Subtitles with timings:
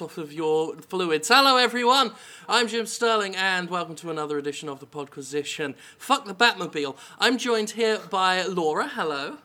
[0.00, 1.28] growing off of your fluids.
[1.28, 2.12] Hello, everyone.
[2.48, 5.74] I'm Jim Sterling, and welcome to another edition of the Podquisition.
[5.98, 6.96] Fuck the Batmobile.
[7.18, 8.88] I'm joined here by Laura.
[8.88, 9.38] Hello.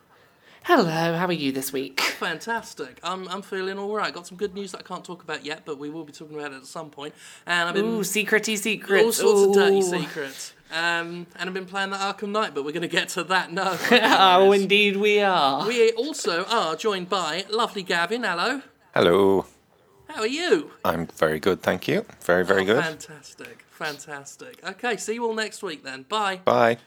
[0.64, 2.00] Hello, how are you this week?
[2.00, 3.00] Fantastic.
[3.04, 4.14] I'm, I'm feeling all right.
[4.14, 6.38] Got some good news that I can't talk about yet, but we will be talking
[6.40, 7.14] about it at some point.
[7.46, 9.04] And I've been Ooh, secrety secrets.
[9.04, 10.54] all sorts of dirty secrets.
[10.72, 13.52] Um, and I've been playing the Arkham Knight, but we're going to get to that
[13.52, 13.78] now.
[13.92, 15.68] oh, indeed we are.
[15.68, 18.24] We also are joined by lovely Gavin.
[18.24, 18.62] Hello.
[18.94, 19.46] Hello.
[20.16, 20.72] How are you?
[20.86, 22.06] I'm very good, thank you.
[22.22, 22.84] Very, very Oh, good.
[22.86, 23.66] Fantastic.
[23.70, 24.66] Fantastic.
[24.66, 26.04] Okay, see you all next week then.
[26.04, 26.38] Bye.
[26.46, 26.78] Bye.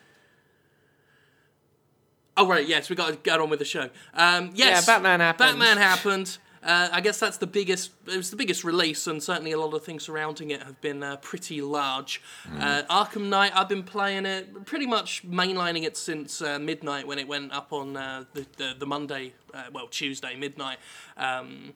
[2.38, 3.90] Oh, right, yes, we got to get on with the show.
[4.14, 4.86] Um, yes.
[4.86, 5.58] Yeah, Batman happened.
[5.58, 6.38] Batman happened.
[6.62, 7.90] Uh, I guess that's the biggest.
[8.06, 11.02] It was the biggest release, and certainly a lot of things surrounding it have been
[11.02, 12.22] uh, pretty large.
[12.58, 17.18] Uh, Arkham Knight, I've been playing it, pretty much mainlining it since uh, midnight when
[17.18, 20.78] it went up on uh, the, the the Monday, uh, well Tuesday midnight.
[21.18, 21.74] Um,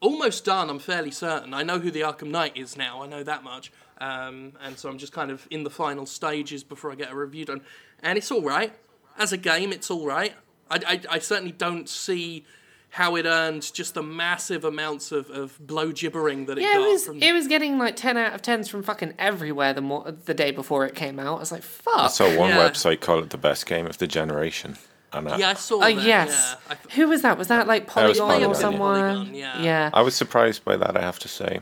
[0.00, 0.68] almost done.
[0.70, 1.54] I'm fairly certain.
[1.54, 3.02] I know who the Arkham Knight is now.
[3.02, 3.72] I know that much.
[3.98, 7.16] Um, and so I'm just kind of in the final stages before I get a
[7.16, 7.62] review done.
[8.02, 8.72] And it's all right
[9.18, 9.72] as a game.
[9.72, 10.34] It's all right.
[10.70, 12.44] I, I, I certainly don't see
[12.90, 16.86] how it earned just the massive amounts of, of blow gibbering that it Yeah, got
[16.86, 17.22] it was from.
[17.22, 20.50] it was getting like ten out of tens from fucking everywhere the mo- the day
[20.50, 21.36] before it came out.
[21.36, 21.94] I was like, fuck.
[21.96, 22.68] I saw one Yeah.
[22.68, 24.76] website call it the best game of the generation.
[25.12, 25.94] And I, yeah, I saw Oh that.
[26.04, 26.56] yes.
[26.68, 26.74] Yeah.
[26.74, 27.38] Th- Who was that?
[27.38, 28.54] Was that like That Polygon or Polygon.
[28.54, 29.00] someone?
[29.00, 29.62] Polygon, yeah.
[29.62, 29.90] yeah.
[29.94, 31.60] I was surprised by that, I have to say.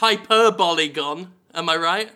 [0.00, 1.28] Hyperbolygon.
[1.54, 2.10] Am I right?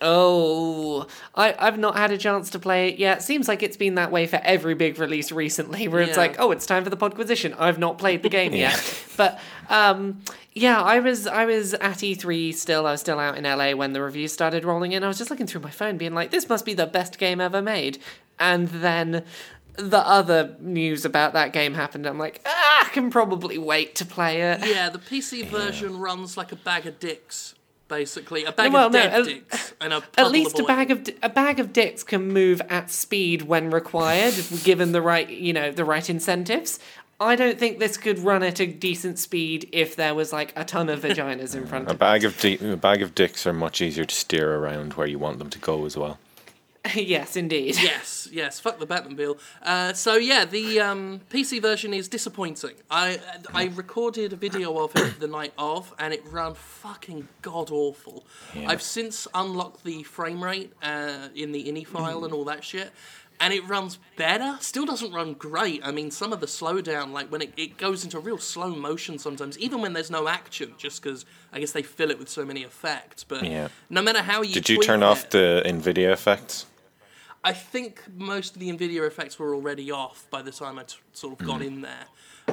[0.00, 3.20] Oh, I, I've not had a chance to play it yet.
[3.22, 6.52] Seems like it's been that way for every big release recently, where it's like, oh,
[6.52, 7.52] it's time for the Podquisition.
[7.58, 8.80] I've not played the game yet,
[9.16, 10.20] but um,
[10.52, 12.86] yeah, I was I was at E3 still.
[12.86, 15.02] I was still out in LA when the reviews started rolling in.
[15.02, 17.40] I was just looking through my phone, being like, this must be the best game
[17.40, 17.98] ever made,
[18.38, 19.24] and then.
[19.78, 22.04] The other news about that game happened.
[22.06, 24.66] I'm like, ah, I can probably wait to play it.
[24.66, 27.54] Yeah, the PC version runs like a bag of dicks,
[27.86, 28.44] basically.
[28.44, 29.74] A bag Well, of no, dead at- dicks.
[29.80, 32.90] And a At least of a bag of a bag of dicks can move at
[32.90, 34.34] speed when required,
[34.64, 36.80] given the right you know the right incentives.
[37.20, 40.64] I don't think this could run at a decent speed if there was like a
[40.64, 43.52] ton of vaginas in front A of bag of di- a bag of dicks are
[43.52, 46.18] much easier to steer around where you want them to go as well.
[46.94, 47.76] yes, indeed.
[47.80, 48.60] Yes, yes.
[48.60, 49.38] Fuck the Batmobile.
[49.62, 52.74] Uh, so yeah, the um, PC version is disappointing.
[52.90, 53.20] I
[53.54, 58.24] I recorded a video of it the night of, and it ran fucking god awful.
[58.66, 62.90] I've since unlocked the frame rate uh, in the ini file and all that shit.
[63.40, 64.56] And it runs better.
[64.60, 65.80] Still doesn't run great.
[65.84, 69.16] I mean, some of the slowdown, like when it, it goes into real slow motion
[69.16, 72.44] sometimes, even when there's no action, just because I guess they fill it with so
[72.44, 73.22] many effects.
[73.22, 73.68] But Yeah.
[73.90, 76.66] no matter how you Did you tweak turn off it- the Nvidia effects?
[77.44, 80.96] I think most of the Nvidia effects were already off by the time I t-
[81.12, 82.06] sort of got in there.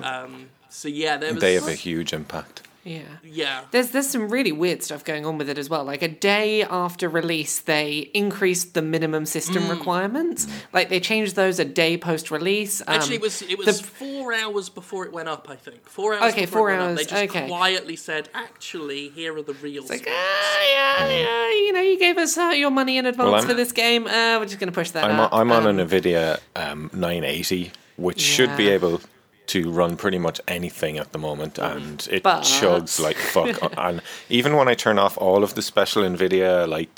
[0.03, 1.41] Um, so yeah, there was.
[1.41, 2.68] They have a huge impact.
[2.85, 3.01] Yeah.
[3.23, 3.62] yeah.
[3.72, 5.84] There's there's some really weird stuff going on with it as well.
[5.84, 9.72] Like a day after release, they increased the minimum system Mm.
[9.72, 10.47] requirements.
[10.72, 12.81] Like they changed those a day post release.
[12.81, 15.47] Um, Actually, it was it was four hours before it went up.
[15.50, 16.31] I think four hours.
[16.34, 17.47] Okay, before four it went Up, hours, they just okay.
[17.47, 21.97] quietly said, "Actually, here are the real." like, specs." ah, yeah, yeah, you know, you
[21.97, 24.06] gave us uh, your money in advance I'm- for this game.
[24.06, 25.34] Uh, we're just going to push that I'm, up.
[25.34, 28.73] on, I'm on Um, an Nvidia um, 980, which should be Yeah.
[28.73, 29.02] able
[29.48, 33.74] to run pretty much anything at the moment, and it But- chugs like fuck.
[33.78, 36.90] and even when I turn off all of the special Nvidia like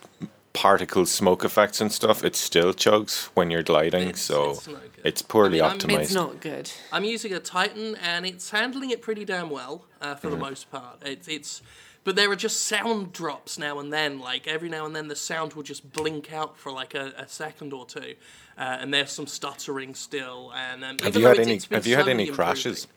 [0.54, 4.10] particle smoke effects and stuff, it still chugs when you're gliding.
[4.10, 4.70] It's- so it's
[5.04, 6.02] it's poorly I mean, I'm- optimized.
[6.02, 6.72] It's not good.
[6.92, 10.32] I'm using a Titan, and it's handling it pretty damn well uh, for Mm.
[10.32, 10.98] the most part.
[11.06, 11.62] It's it's,
[12.08, 14.18] but there are just sound drops now and then.
[14.18, 17.28] Like every now and then, the sound will just blink out for like a, a
[17.28, 18.16] second or two,
[18.58, 20.54] uh, and there's some stuttering still.
[20.56, 21.60] And um, have you had any?
[21.70, 22.88] Have you had any crashes?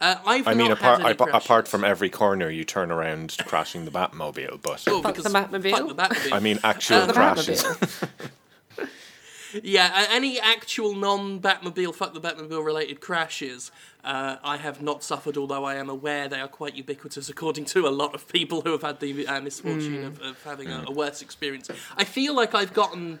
[0.00, 2.92] Uh, I've I mean, not apart had any apa- apart from every corner you turn
[2.92, 5.70] around crashing the Batmobile, but Oh, Fuck the Batmobile?
[5.72, 6.32] Fuck the Batmobile.
[6.32, 7.64] I mean actual The crashes.
[9.52, 9.60] Batmobile.
[9.64, 13.70] Yeah, uh, any actual non-Batmobile, fuck the Batmobile related crashes,
[14.04, 17.86] uh, I have not suffered, although I am aware they are quite ubiquitous, according to
[17.86, 20.92] a lot of people who have had the uh, misfortune of, of having a, a
[20.92, 21.70] worse experience.
[21.96, 23.20] I feel like I've gotten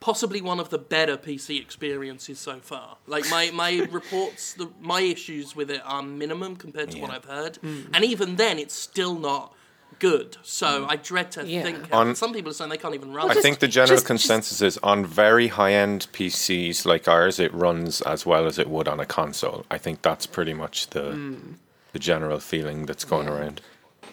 [0.00, 2.96] possibly one of the better PC experiences so far.
[3.06, 7.24] Like my, my reports, the, my issues with it are minimum compared to what I've
[7.24, 7.58] heard,
[7.94, 9.54] and even then, it's still not
[10.02, 10.36] good.
[10.42, 11.62] So I dread to Yeah.
[11.62, 11.78] think.
[11.92, 13.30] On- some people are saying they can't even run.
[13.30, 13.42] I it.
[13.42, 18.00] think the general just- consensus is on very high end PCs like ours, it runs
[18.02, 19.64] as well as it would on a console.
[19.70, 21.34] I think that's pretty much the Hmm.
[21.92, 23.60] the general feeling that's going around.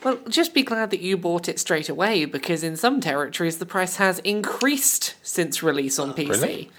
[0.04, 3.66] Well, just be glad that you bought it straight away because in some territories the
[3.66, 6.30] price has increased since release on PC.
[6.30, 6.72] really?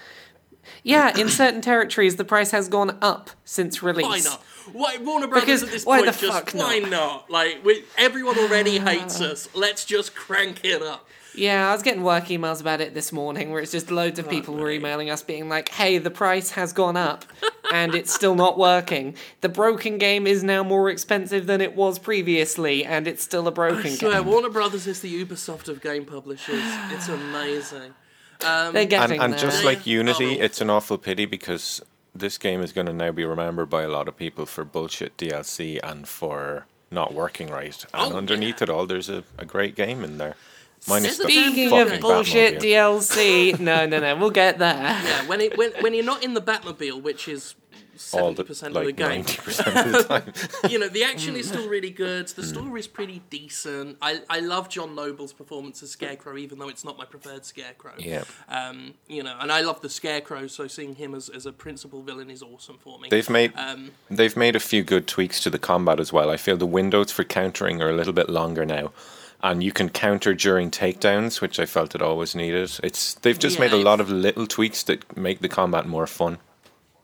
[0.83, 4.07] Yeah, in certain territories the price has gone up since release.
[4.07, 4.43] Why not?
[4.73, 7.31] Why Warner Brothers Because at this why point the just fuck why not?
[7.31, 8.85] Like we, everyone already ah.
[8.85, 9.49] hates us.
[9.55, 11.07] Let's just crank it up.
[11.35, 14.27] Yeah, I was getting work emails about it this morning where it's just loads of
[14.27, 17.25] oh, people were emailing us being like, hey, the price has gone up
[17.73, 19.15] and it's still not working.
[19.41, 23.53] The broken game is now more expensive than it was previously and it's still a
[23.53, 24.27] broken I swear, game.
[24.27, 26.63] Warner Brothers is the Ubisoft of game publishers.
[26.91, 27.95] It's amazing.
[28.41, 29.41] They're And, getting and there.
[29.41, 30.45] just like Unity, Oh.
[30.45, 31.81] it's an awful pity because
[32.15, 35.17] this game is going to now be remembered by a lot of people for bullshit
[35.17, 37.85] DLC and for not working right.
[37.95, 40.35] And Oh, underneath it all, there's a, a great game in there.
[40.89, 42.63] Minus Speaking fucking of bullshit Batmobile.
[42.63, 44.75] DLC, no, no, no, we'll get there.
[44.75, 47.60] Yeah, when it when when you're not in the Batmobile, which is all
[48.01, 50.03] seventy the percent like of the game, ninety percent of the
[50.63, 50.71] time.
[50.71, 52.29] you know, the action is still really good.
[52.29, 53.97] The story is pretty decent.
[54.01, 57.95] I, I love John Noble's performance as Scarecrow, even though it's not my preferred Scarecrow.
[57.99, 58.25] Yeah.
[58.49, 62.03] Um, you know, and I love the Scarecrow, so seeing him as, as a principal
[62.03, 63.09] villain is awesome for me.
[63.11, 66.31] They've made Um, they've made a few good tweaks to the combat as well.
[66.31, 68.93] I feel the windows for countering are a little bit longer now.
[69.43, 72.79] And you can counter during takedowns, which I felt it always needed.
[72.83, 76.37] It's they've just made a lot of little tweaks that make the combat more fun.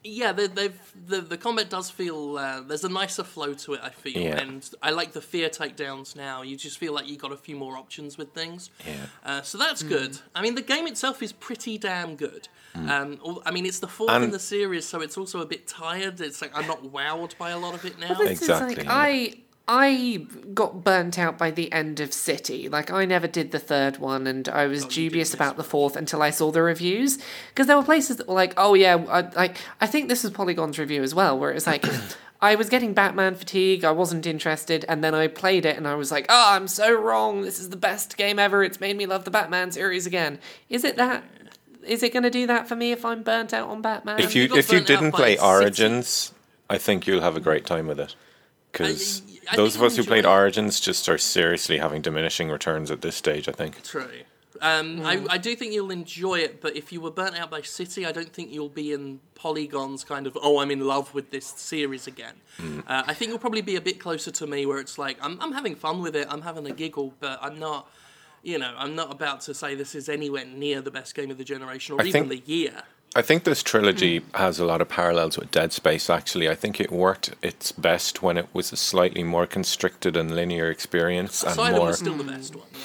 [0.06, 3.80] Yeah, they, they've the the combat does feel uh, there's a nicer flow to it.
[3.82, 4.38] I feel, Yeah.
[4.38, 6.42] and I like the fear takedowns now.
[6.42, 8.70] You just feel like you got a few more options with things.
[8.86, 8.94] Yeah.
[9.24, 10.18] Uh, so that's good.
[10.34, 12.48] I mean, the game itself is pretty damn good.
[12.74, 15.66] Um, I mean, it's the fourth And- in the series, so it's also a bit
[15.66, 16.20] tired.
[16.20, 18.12] It's like I'm not wowed by a lot of it now.
[18.14, 18.92] This Exactly, is like yeah.
[18.94, 19.34] I
[19.68, 22.68] I got burnt out by the end of City.
[22.68, 25.96] Like I never did the third one, and I was Oh, dubious about the fourth
[25.96, 27.18] until I saw the reviews.
[27.48, 30.32] Because there were places that were like, "Oh yeah," I, like I think this was
[30.32, 31.84] Polygon's review as well, where it was like.
[32.38, 33.82] I was getting Batman fatigue.
[33.82, 36.92] I wasn't interested, and then I played it, and I was like, "Oh, I'm so
[36.92, 37.40] wrong.
[37.40, 38.62] This is the best game ever.
[38.62, 41.24] It's made me love the Batman series again." Is it that?
[41.82, 44.20] Is it going to do that for me if I'm burnt out on Batman?
[44.20, 45.46] If you you if you didn't play City.
[45.46, 46.34] Origins,
[46.68, 48.14] I think you'll have a great time with it.
[48.70, 50.28] Because I- I those of us who played it.
[50.28, 53.48] Origins just are seriously having diminishing returns at this stage.
[53.48, 53.82] I think.
[53.82, 54.08] True.
[54.62, 57.60] Um, I, I do think you'll enjoy it, but if you were burnt out by
[57.60, 61.30] City, I don't think you'll be in Polygon's kind of, oh, I'm in love with
[61.30, 62.32] this series again.
[62.58, 65.38] Uh, I think you'll probably be a bit closer to me, where it's like, I'm,
[65.42, 67.90] I'm having fun with it, I'm having a giggle, but I'm not,
[68.42, 71.36] you know, I'm not about to say this is anywhere near the best game of
[71.36, 72.82] the generation or I even think- the year.
[73.16, 74.36] I think this trilogy hmm.
[74.36, 76.10] has a lot of parallels with Dead Space.
[76.10, 80.36] Actually, I think it worked its best when it was a slightly more constricted and
[80.36, 81.86] linear experience, and Asylum more.
[81.86, 82.66] was still the best one.
[82.74, 82.80] Yeah.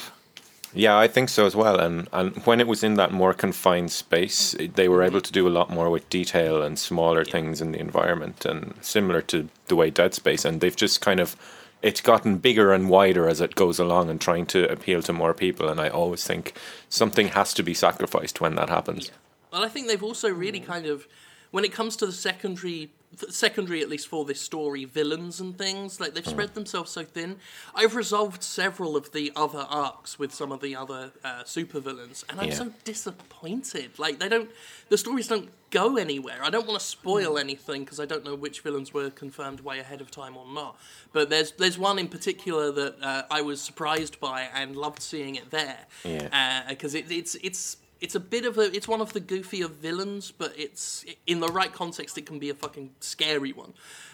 [0.73, 1.77] Yeah, I think so as well.
[1.81, 4.67] And and when it was in that more confined space, hmm.
[4.73, 5.23] they were able hmm.
[5.23, 9.21] to do a lot more with detail and smaller things in the environment, and similar
[9.23, 10.45] to the way Dead Space.
[10.45, 11.35] And they've just kind of
[11.81, 15.33] it's gotten bigger and wider as it goes along, and trying to appeal to more
[15.33, 15.67] people.
[15.67, 16.53] And I always think
[16.87, 19.11] something has to be sacrificed when that happens.
[19.51, 21.07] Well, I think they've also really kind of,
[21.51, 22.89] when it comes to the secondary,
[23.19, 27.03] th- secondary at least for this story, villains and things, like they've spread themselves so
[27.03, 27.35] thin.
[27.75, 32.39] I've resolved several of the other arcs with some of the other uh, supervillains, and
[32.39, 32.53] I'm Yeah.
[32.55, 33.99] so disappointed.
[33.99, 34.49] Like they don't,
[34.87, 36.39] the stories don't go anywhere.
[36.41, 37.37] I don't want to spoil Hmm.
[37.39, 40.77] anything because I don't know which villains were confirmed way ahead of time or not.
[41.11, 45.35] But there's there's one in particular that uh, I was surprised by and loved seeing
[45.35, 45.79] it there.
[46.05, 46.63] Yeah.
[46.69, 50.31] Because it, it's it's it's a bit of a it's one of the goofier villains,
[50.31, 53.73] but it's in the right context it can be a fucking scary one.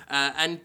[0.10, 0.62] Uh, and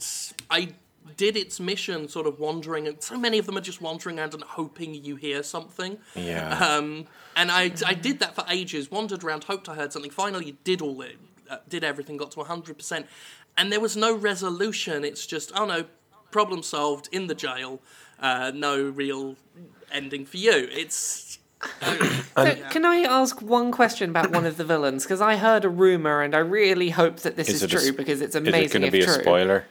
[0.50, 0.74] I
[1.16, 4.34] did its mission sort of wandering and so many of them are just wandering around
[4.34, 5.98] and hoping you hear something.
[6.14, 6.58] Yeah.
[6.58, 10.10] Um, and I, I did that for ages, wandered around, hoped I heard something.
[10.10, 11.16] Finally, did all it,
[11.50, 13.06] uh, did everything, got to 100%.
[13.56, 15.04] And there was no resolution.
[15.04, 15.84] It's just, oh no,
[16.30, 17.80] problem solved, in the jail,
[18.18, 19.36] uh, no real
[19.90, 20.68] ending for you.
[20.70, 21.38] It's.
[22.34, 25.04] So, can I ask one question about one of the villains?
[25.04, 27.88] Because I heard a rumor, and I really hope that this is, it a true
[27.90, 29.14] s- because it's Is amazing it going to if be true.
[29.16, 29.64] a spoiler?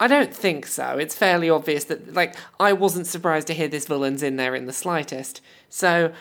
[0.00, 0.98] I don't think so.
[0.98, 4.66] It's fairly obvious that, like, I wasn't surprised to hear this villain's in there in
[4.66, 5.40] the slightest.
[5.70, 6.12] So,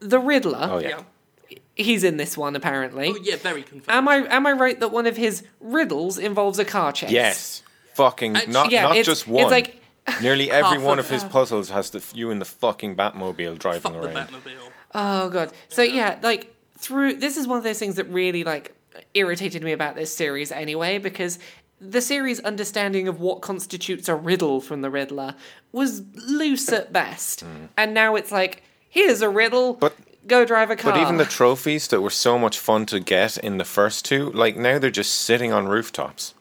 [0.00, 1.00] the Riddler, Oh yeah.
[1.48, 1.58] Yeah.
[1.76, 3.10] he's in this one apparently.
[3.10, 3.88] Oh, yeah, very confused.
[3.90, 7.10] Am I am I right that one of his riddles involves a car chase?
[7.12, 7.62] Yes.
[7.94, 9.50] Fucking Actu- not Yeah, not it's- just it's one.
[9.50, 9.80] like-
[10.22, 13.92] Nearly every one of- of his puzzles has the you in the fucking Batmobile driving
[13.92, 14.28] Fuck the around.
[14.28, 14.70] Batmobile.
[14.94, 15.52] Oh god.
[15.68, 18.74] So yeah, like through this is one of those things that really like
[19.14, 21.38] irritated me about this series anyway because
[21.80, 25.34] the series' understanding of what constitutes a riddle from the Riddler
[25.72, 27.44] was loose at best,
[27.76, 29.74] and now it's like here's a riddle.
[29.76, 29.80] Mm.
[29.80, 29.96] But-
[30.26, 30.92] go drive a car.
[30.92, 34.30] But even the trophies that were so much fun to get in the first two,
[34.32, 36.32] like now they're just sitting on rooftops.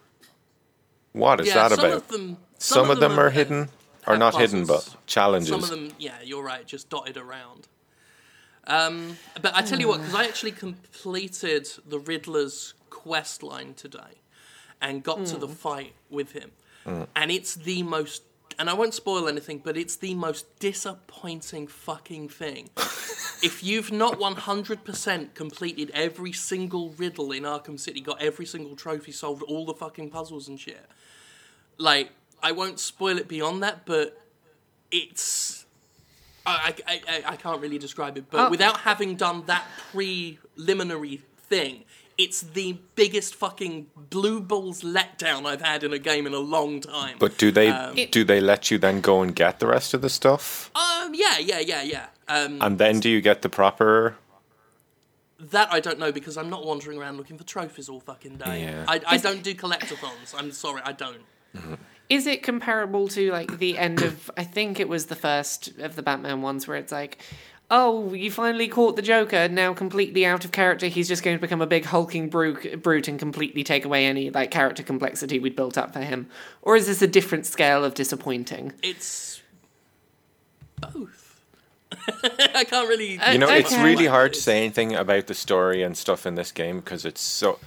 [1.11, 1.97] What is yeah, that some about?
[1.97, 3.69] Of them, Some, of them, are uh, hidden,
[4.07, 5.49] or have not hidden, but challenges.
[5.49, 7.67] Some of them, yeah, you're right, just dotted around.
[8.65, 14.21] Um, but I tell you what, because I actually completed the Riddler's quest line today,
[14.81, 16.51] and got to the fight with him.
[17.15, 18.23] And it's the most
[18.59, 22.69] and I won't spoil anything, but it's the most disappointing fucking thing.
[22.77, 29.11] if you've not 100% completed every single riddle in Arkham City, got every single trophy,
[29.11, 30.85] solved all the fucking puzzles and shit,
[31.77, 32.11] like,
[32.43, 34.19] I won't spoil it beyond that, but
[34.91, 35.65] it's.
[36.45, 38.49] I, I, I, I can't really describe it, but Oh.
[38.49, 41.85] without having done that preliminary thing,
[42.17, 46.81] it's the biggest fucking blue balls letdown I've had in a game in a long
[46.81, 47.15] time.
[47.17, 50.01] But do they Um, do they let you then go and get the rest of
[50.01, 50.69] the stuff?
[50.75, 52.07] um, yeah, yeah, yeah, yeah.
[52.27, 54.17] Um, And then do you get the proper?
[55.39, 58.63] That I don't know because I'm not wandering around looking for trophies all fucking day.
[58.63, 58.85] Yeah.
[58.87, 60.33] I, I don't do collectathons.
[60.37, 61.21] I'm sorry, I don't.
[62.09, 65.95] Is it comparable to like the end of I think it was the first of
[65.95, 67.19] the Batman ones where it's like,
[67.71, 71.41] oh, you finally caught the Joker, now completely out of character, he's just going to
[71.41, 75.55] become a big hulking brute, brute and completely take away any like character complexity we'd
[75.55, 76.29] built up for him?
[76.61, 78.73] Or is this a different scale of disappointing?
[78.83, 79.41] It's
[80.79, 81.41] both.
[82.55, 83.17] I can't really.
[83.17, 86.35] Uh, You know, it's really hard to say anything about the story and stuff in
[86.35, 87.59] this game because it's so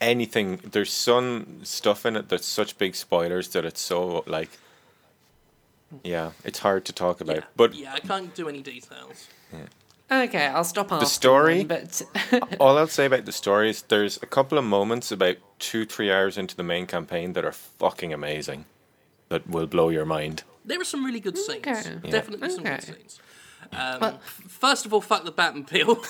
[0.00, 0.58] anything.
[0.58, 4.50] There's some stuff in it that's such big spoilers that it's so like.
[6.04, 7.36] Yeah, it's hard to talk about.
[7.36, 9.26] yeah, But yeah, I can't do any details.
[10.12, 11.62] Okay, I'll stop The story?
[11.64, 11.86] then,
[12.32, 15.84] but all I'll say about the story is there's a couple of moments about two,
[15.84, 18.64] three hours into the main campaign that are fucking amazing.
[19.28, 20.42] That will blow your mind.
[20.64, 21.58] There are some really good scenes.
[21.66, 21.82] Okay.
[22.04, 22.10] Yeah.
[22.10, 23.20] Definitely some good scenes.
[23.72, 26.04] Um, f- first of all, fuck the Batmobile.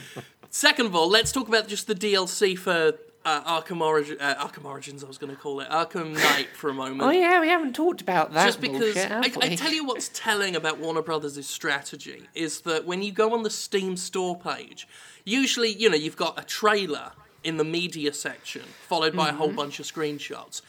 [0.50, 2.92] Second of all, let's talk about just the DLC for
[3.26, 5.02] uh, Arkham, uh, Arkham Origins.
[5.02, 7.02] I was going to call it Arkham Knight for a moment.
[7.02, 8.46] oh yeah, we haven't talked about that.
[8.46, 12.86] just because bullshit, I, I tell you what's telling about Warner Brothers' strategy is that
[12.86, 14.86] when you go on the Steam store page,
[15.24, 17.10] usually you know you've got a trailer
[17.42, 20.62] in the media section followed by a whole bunch of screenshots.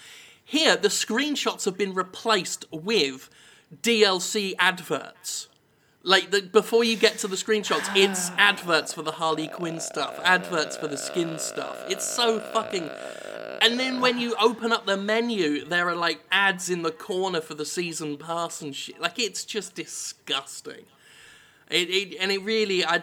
[0.43, 3.29] Here, the screenshots have been replaced with
[3.83, 5.47] DLC adverts.
[6.07, 10.17] Like the, before you get to the screenshots, it's adverts for the Harley Quinn stuff,
[10.23, 11.83] adverts for the skin stuff.
[11.89, 12.89] It's so fucking.
[13.61, 17.41] And then when you open up the menu, there are like ads in the corner
[17.41, 19.01] for the season pass and shit.
[19.01, 20.85] Like it's just disgusting.
[21.69, 23.01] It, it and it really I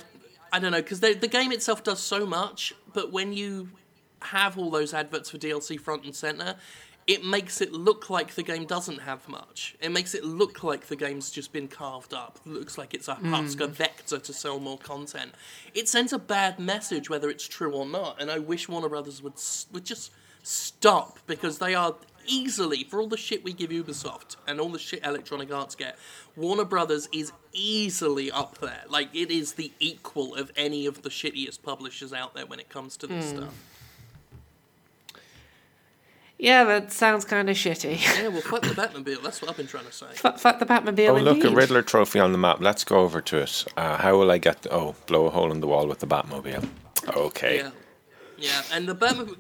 [0.51, 3.69] I don't know because the the game itself does so much, but when you
[4.23, 6.57] have all those adverts for DLC front and center,
[7.07, 9.77] it makes it look like the game doesn't have much.
[9.81, 12.39] It makes it look like the game's just been carved up.
[12.47, 13.33] It looks like it's a hmm.
[13.33, 15.33] husk, a vector to sell more content.
[15.75, 18.21] It sends a bad message, whether it's true or not.
[18.21, 19.35] And I wish Warner Brothers would
[19.73, 21.95] would just stop because they are
[22.27, 25.99] easily for all the shit we give Ubisoft and all the shit Electronic Arts get.
[26.37, 28.85] Warner Brothers is easily up there.
[28.89, 32.71] Like it is the equal of any of the shittiest publishers out there when it
[32.71, 33.37] comes to this hmm.
[33.37, 33.55] stuff.
[36.45, 37.97] Yeah, that sounds kind of shitty.
[38.23, 39.23] Yeah, well, fuck the Batmobile.
[39.23, 40.07] That's what I've been trying to say.
[40.15, 41.09] fuck, fuck the Batmobile.
[41.09, 41.57] Oh, look, a indeed.
[41.57, 42.61] Riddler trophy on the map.
[42.61, 43.65] Let's go over to it.
[43.79, 44.61] Uh, how will I get.
[44.63, 46.69] The, oh, blow a hole in the wall with the Batmobile.
[47.09, 47.57] Okay.
[47.57, 47.71] Yeah,
[48.37, 49.39] yeah, and the Batmobile.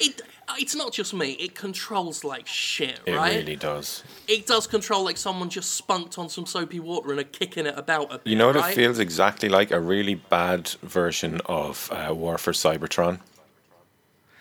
[0.00, 0.22] It,
[0.58, 1.32] it's not just me.
[1.32, 3.36] It controls like shit, It right?
[3.36, 4.02] really does.
[4.26, 7.78] It does control like someone just spunked on some soapy water and are kicking it
[7.78, 8.26] about a bit.
[8.26, 8.72] You know what right?
[8.72, 9.70] it feels exactly like?
[9.70, 13.20] A really bad version of uh, War for Cybertron.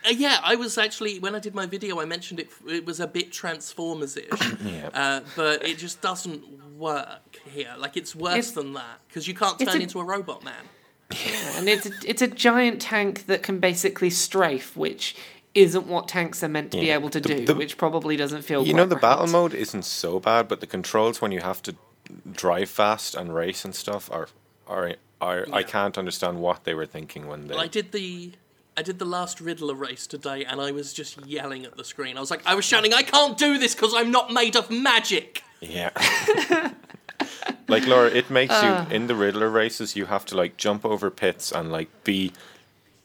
[0.05, 2.49] Uh, yeah, I was actually when I did my video, I mentioned it.
[2.67, 4.29] It was a bit Transformers-ish,
[4.63, 4.89] Yeah.
[4.93, 6.43] uh, but it just doesn't
[6.77, 7.73] work here.
[7.77, 10.63] Like it's worse It's- than that because you can't turn a- into a robot man.
[11.11, 15.15] Yeah, and it's a, it's a giant tank that can basically strafe, which
[15.55, 18.43] isn't what tanks are meant to be able to The- do, the- which probably doesn't
[18.43, 18.61] feel.
[18.61, 18.67] Good.
[18.69, 19.01] You know, the right.
[19.01, 21.75] battle mode isn't so bad, but the controls when you have to
[22.31, 24.27] drive fast and race and stuff are.
[24.67, 27.55] are, are I can't understand what they were thinking when they.
[27.55, 28.31] Well, I did the
[28.79, 32.15] I did the last Riddler race today, and I was just yelling at the screen.
[32.15, 34.71] I was like, I was shouting, "I can't do this because I'm not made of
[34.71, 35.89] magic." Yeah.
[37.67, 38.87] like Laura, it makes Ah.
[38.89, 39.97] you in the Riddler races.
[39.97, 42.31] You have to like jump over pits and like be.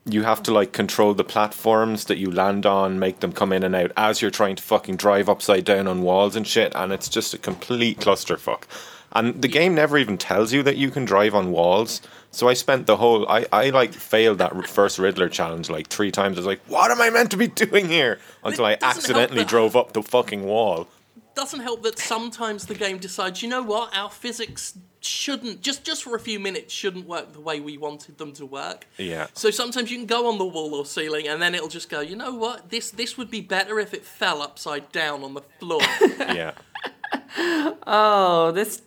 [0.07, 3.64] You have to like control the platforms that you land on, make them come in
[3.64, 6.93] and out as you're trying to fucking drive upside down on walls and shit, and
[6.93, 8.62] it's just a complete clusterfuck.
[9.14, 12.00] And the game never even tells you that you can drive on walls.
[12.30, 16.11] So I spent the whole I, I like failed that first Riddler challenge like three
[16.11, 16.37] times.
[16.37, 18.18] I was like, what am I meant to be doing here?
[18.42, 20.88] Until I accidentally drove up the fucking wall.
[21.37, 26.02] Doesn't help that sometimes the game decides, you know what, our physics shouldn't just just
[26.02, 28.87] for a few minutes shouldn't work the way we wanted them to work.
[28.97, 29.26] Yeah.
[29.35, 32.00] So sometimes you can go on the wall or ceiling, and then it'll just go,
[32.00, 35.42] you know what, this this would be better if it fell upside down on the
[35.61, 35.83] floor.
[36.35, 36.52] Yeah.
[37.87, 38.83] Oh, this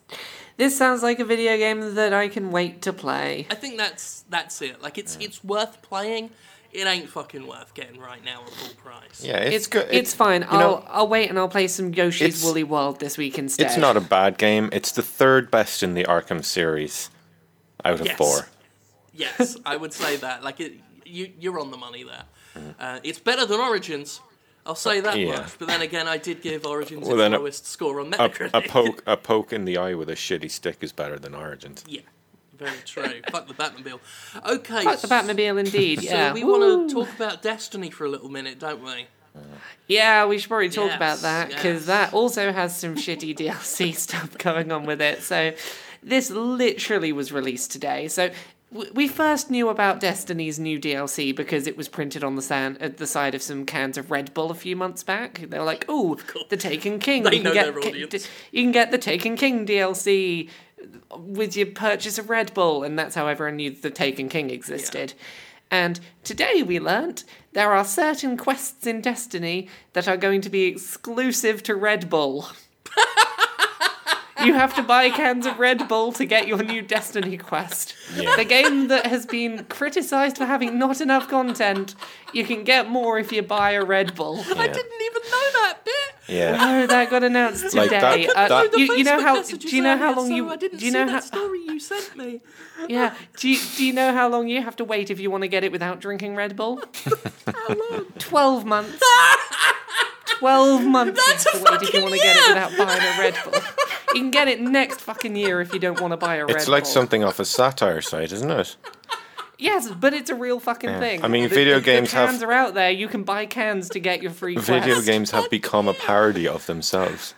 [0.58, 3.48] this sounds like a video game that I can wait to play.
[3.50, 4.82] I think that's that's it.
[4.82, 6.30] Like it's it's worth playing.
[6.72, 9.24] it ain't fucking worth getting right now at full price.
[9.24, 9.88] Yeah, it's, It's good.
[9.92, 10.44] it's fine.
[10.48, 13.68] I'll know, I'll wait and I'll play some Yoshi's Woolly World this week instead.
[13.68, 14.70] It's not a bad game.
[14.72, 17.10] It's the third best in the Arkham series
[17.86, 18.18] out of Yes.
[18.18, 18.48] four.
[19.14, 20.44] Yes, I would say that.
[20.44, 20.74] Like it,
[21.06, 22.24] you, you're on the money there.
[22.56, 22.76] Mm.
[22.80, 24.20] Uh, it's better than Origins.
[24.68, 25.38] I'll say that Yeah.
[25.40, 25.58] much.
[25.58, 28.18] But then again, I did give Origins Well, its then a- lowest score on A,
[28.18, 28.50] Metacritic.
[28.54, 31.84] a poke, a poke in the eye with a shitty stick is better than Origins.
[31.88, 32.02] Yeah,
[32.58, 33.22] very true.
[33.32, 34.00] Fuck the Batmobile.
[34.46, 34.84] Okay.
[34.84, 36.02] Fuck the Batmobile, indeed.
[36.04, 36.34] So yeah.
[36.34, 39.08] we want to talk about Destiny for a little minute, don't we?
[39.88, 41.86] Yeah, we should probably talk Yes, about that because yes.
[41.86, 45.22] that also has some shitty DLC stuff going on with it.
[45.22, 45.54] So,
[46.04, 48.08] this literally was released today.
[48.08, 48.36] So, w-
[48.72, 52.92] we first knew about Destiny's new DLC because it was printed on the sand at
[52.92, 55.40] uh, the side of some cans of Red Bull a few months back.
[55.50, 56.18] They were like, "Oh,
[56.50, 57.24] the Taken King!
[57.24, 58.28] They you know their get Ki- audience.
[58.52, 60.50] you can get the Taken King DLC."
[61.18, 65.14] With your purchase of Red Bull, and that's how everyone knew the Taken King existed.
[65.72, 70.66] And today we learnt there are certain quests in Destiny that are going to be
[70.66, 72.48] exclusive to Red Bull.
[74.48, 77.94] you have to buy cans of Red Bull to get your new Destiny quest.
[78.16, 78.36] Yeah.
[78.36, 81.96] The game that has been criticised for having not enough content,
[82.34, 84.40] you can get more if you buy a Red Bull.
[84.40, 85.94] I didn't even know that bit.
[86.36, 86.58] Yeah.
[86.60, 88.28] Oh, that got announced Like today.
[88.28, 89.42] that- Uh, that- The you, you know how?
[89.42, 90.50] Do you know how long so you?
[90.50, 91.20] I didn't do you see know that how?
[91.22, 92.42] story you sent me.
[92.90, 93.14] Yeah.
[93.38, 95.48] Do you, do you know how long you have to wait if you want to
[95.48, 96.82] get it without drinking Red Bull?
[97.48, 98.06] how long?
[98.20, 99.02] Twelve months.
[100.40, 103.02] Twelve months That's you a wait if you fucking want to get it without buying
[103.02, 103.62] a Red Bull.
[104.14, 106.48] You can get it next fucking year if you don't want to buy a Red
[106.48, 106.56] Bull.
[106.58, 108.76] It's like something off a satire site, isn't it?
[109.60, 111.00] Yes, but it's a real fucking Yeah.
[111.00, 111.24] thing.
[111.24, 112.92] I mean, The- video the, games the have- cans are out there.
[112.92, 114.68] You can buy cans to get your free quest.
[114.68, 117.34] Video games have become a parody of themselves.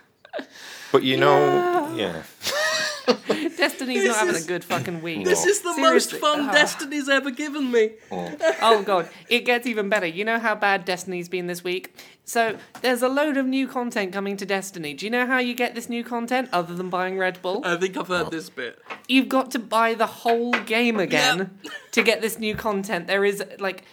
[0.91, 2.23] But you know, yeah.
[3.57, 5.25] Destiny's This not having is- a good fucking week.
[5.25, 6.19] This is the Seriously.
[6.19, 6.51] most fun Ah.
[6.51, 7.91] Destiny's ever given me.
[8.11, 10.05] Oh god, it gets even better.
[10.05, 11.93] You know how bad Destiny's been this week?
[12.25, 14.93] So there's a load of new content coming to Destiny.
[14.93, 17.61] Do you know how you get this new content other than buying Red Bull?
[17.65, 18.79] I think I've heard this bit.
[19.07, 21.57] You've got to buy the whole game again
[21.91, 23.07] to get this new content.
[23.07, 23.83] There is like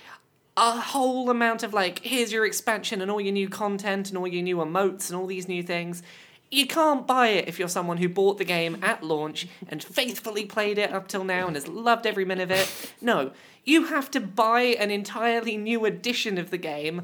[0.59, 4.26] a whole amount of like here's your expansion and all your new content and all
[4.26, 6.02] your new emotes and all these new things.
[6.50, 10.44] You can't buy it if you're someone who bought the game at launch and faithfully
[10.46, 12.92] played it up till now and has loved every minute of it.
[13.00, 13.32] No,
[13.64, 17.02] you have to buy an entirely new edition of the game,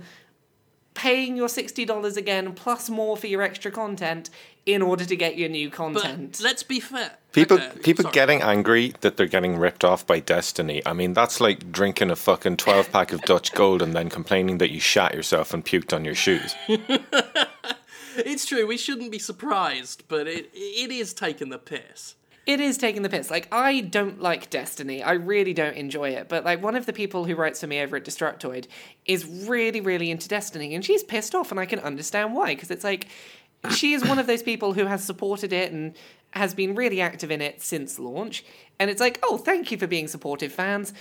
[0.94, 4.31] paying your $60 again plus more for your extra content
[4.64, 6.40] in order to get your new But content.
[6.40, 7.12] let's be fair.
[7.33, 8.12] People Okay, people sorry.
[8.14, 10.83] getting angry that they're getting ripped off by Destiny.
[10.87, 14.59] I mean, that's like drinking a fucking 12 pack of Dutch Gold and then complaining
[14.59, 16.55] that you shat yourself and puked on your shoes.
[18.16, 18.66] It's true.
[18.66, 22.16] We shouldn't be surprised, but it it is taking the piss.
[22.44, 23.31] It is taking the piss.
[23.31, 25.03] Like I don't like Destiny.
[25.03, 26.29] I really don't enjoy it.
[26.29, 28.66] But like one of the people who writes for me over at Destructoid
[29.07, 32.55] is really, really into Destiny, and she's pissed off, and I can understand why.
[32.55, 33.09] Because it's like
[33.70, 35.94] she is one of those people who has supported it and
[36.33, 38.44] has been really active in it since launch.
[38.79, 40.92] And it's like, oh, thank you for being supportive, fans.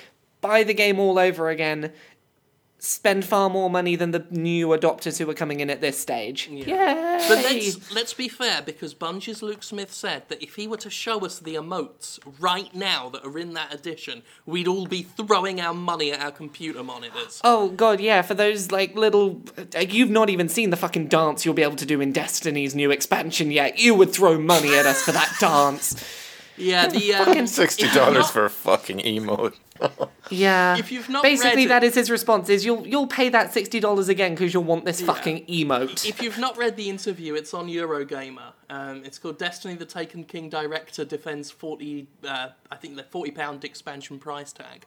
[0.41, 1.91] Buy the game all over again.
[2.83, 6.49] Spend far more money than the new adopters who are coming in at this stage.
[6.51, 7.23] Yeah.
[7.29, 10.89] But let's let's be fair, because Bungie's Luke Smith said that if he were to
[10.89, 15.61] show us the emotes right now that are in that edition, we'd all be throwing
[15.61, 17.39] our money at our computer monitors.
[17.43, 19.43] Oh god, yeah, for those like little
[19.75, 22.73] like, you've not even seen the fucking dance you'll be able to do in Destiny's
[22.73, 23.77] new expansion yet.
[23.77, 26.03] You would throw money at us for that dance.
[26.57, 29.53] Yeah, the um, Fucking $60 not- for a fucking emote.
[30.29, 30.77] Yeah.
[30.77, 34.09] If you've not Basically read that is his response is you'll you'll pay that $60
[34.09, 36.07] again cuz you'll want this fucking emote.
[36.07, 38.53] If you've not read the interview, it's on Eurogamer.
[38.71, 43.29] Um, it's called Destiny: The Taken King Director defends forty, uh, I think the forty
[43.31, 44.85] pound expansion price tag.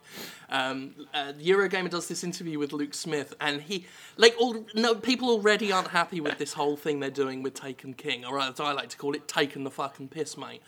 [0.48, 3.84] Um, uh, Eurogamer does this interview with Luke Smith, and he
[4.16, 7.92] like all no people already aren't happy with this whole thing they're doing with Taken
[7.92, 10.62] King, or as I like to call it, taking the fucking piss, mate.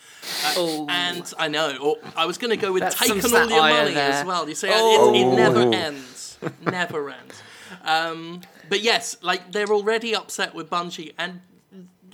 [0.45, 0.87] Uh, Oh.
[0.91, 4.11] And I know, or I was going to go with some all your money there.
[4.13, 4.47] as well.
[4.47, 5.15] You see, Oh.
[5.15, 5.71] it, it never Oh.
[5.73, 7.43] ends, never ends.
[7.83, 11.41] Um, but yes, like they're already upset with Bungie, and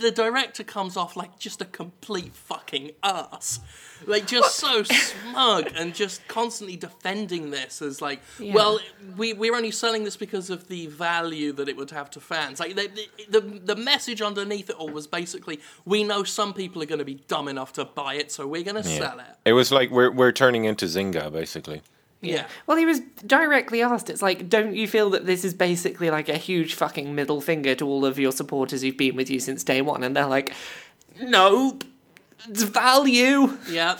[0.02, 3.60] the director comes off like just a complete fucking ass.
[4.06, 8.52] Like just so smug and just constantly defending this as like, Yeah.
[8.54, 8.80] well,
[9.16, 12.60] we we're only selling this because of the value that it would have to fans.
[12.60, 12.90] Like the
[13.30, 16.98] the, the, the message underneath it all was basically, we know some people are going
[16.98, 19.26] to be dumb enough to buy it, so we're going to sell it.
[19.44, 21.82] It was like we're we're turning into Zynga basically.
[22.22, 22.46] Yeah.
[22.66, 24.08] Well, he was directly asked.
[24.08, 27.74] It's like, don't you feel that this is basically like a huge fucking middle finger
[27.74, 30.02] to all of your supporters who've been with you since day one?
[30.04, 30.54] And they're like,
[31.20, 31.78] no,
[32.48, 33.58] it's value.
[33.68, 33.98] Yeah.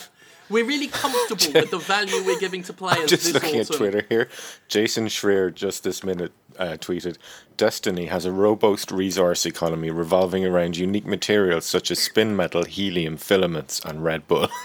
[0.49, 3.11] we're really comfortable with the value we're giving to players.
[3.11, 3.75] Just this looking autumn.
[3.75, 4.29] at Twitter here,
[4.69, 7.17] Jason Schreier just this minute uh, tweeted,
[7.57, 13.17] "Destiny has a robust resource economy revolving around unique materials such as spin metal, helium,
[13.17, 14.49] filaments, and Red Bull."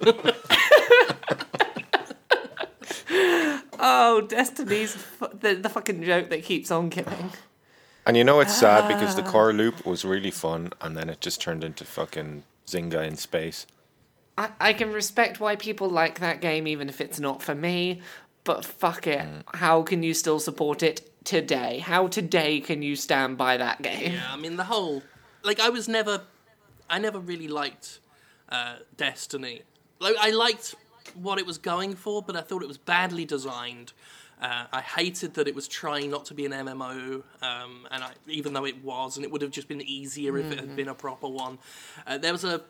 [3.82, 7.30] Oh, Destiny's fu- the, the fucking joke that keeps on giving.
[8.06, 11.20] and you know it's sad because the core loop was really fun, and then it
[11.20, 13.66] just turned into fucking Zynga in space.
[14.36, 18.00] I, I can respect why people like that game, even if it's not for me.
[18.44, 21.78] But fuck it, how can you still support it today?
[21.78, 24.12] How today can you stand by that game?
[24.12, 25.02] Yeah, I mean the whole
[25.42, 26.22] like I was never
[26.88, 27.98] I never really liked
[28.48, 29.62] uh, Destiny.
[30.00, 30.74] Like I liked
[31.16, 33.92] what it was going for, but I thought it was badly designed.
[34.40, 38.12] Uh, I hated that it was trying not to be an MMO, um, and I,
[38.26, 40.88] even though it was, and it would have just been easier if it had been
[40.88, 41.58] a proper one.
[42.06, 42.62] Uh, there was a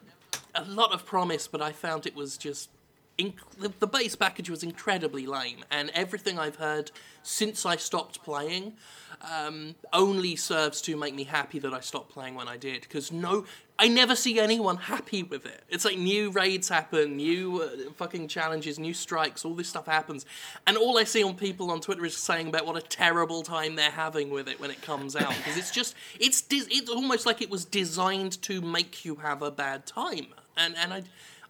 [0.55, 2.71] a lot of promise, but I found it was just
[3.19, 6.91] inc- the, the base package was incredibly lame, and everything I've heard
[7.23, 8.75] since I stopped playing
[9.23, 12.83] um, only serves to make me happy that I stopped playing when I did.
[12.83, 13.45] Because no,
[13.83, 15.63] I never see anyone happy with it.
[15.71, 20.27] It's like new raids happen, new uh, fucking challenges, new strikes, all this stuff happens,
[20.67, 23.77] and all I see on people on Twitter is saying about what a terrible time
[23.77, 25.35] they're having with it when it comes out.
[25.39, 29.51] Because it's just, it's it's almost like it was designed to make you have a
[29.51, 31.03] bad time, and and I.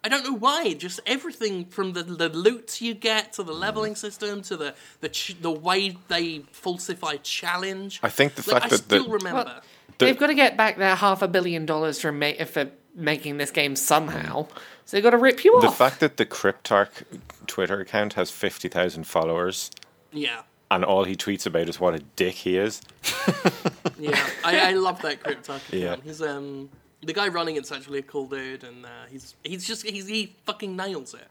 [0.03, 0.73] I don't know why.
[0.73, 5.11] Just everything from the, the loot you get to the leveling system to the the
[5.11, 8.01] ch- the way they falsify challenge.
[8.03, 9.45] I think the Like, fact I that the- still remember.
[9.45, 9.61] Well,
[10.07, 13.51] They've got to get back their half a billion dollars for, ma- for making this
[13.51, 14.47] game somehow.
[14.85, 15.79] So they've got to rip you The off.
[15.79, 17.05] The fact that the Cryptarch
[17.47, 19.71] Twitter account has fifty thousand followers
[20.13, 22.81] yeah, and all he tweets about is what a dick he is.
[23.99, 24.29] yeah.
[24.45, 25.73] I, I love that Cryptarch.
[25.73, 25.79] Yeah.
[25.79, 25.97] Yeah.
[26.03, 26.71] He's um
[27.03, 30.37] the guy running it's actually a cool dude, and uh, he's he's just he's, he
[30.45, 31.27] fucking nails it.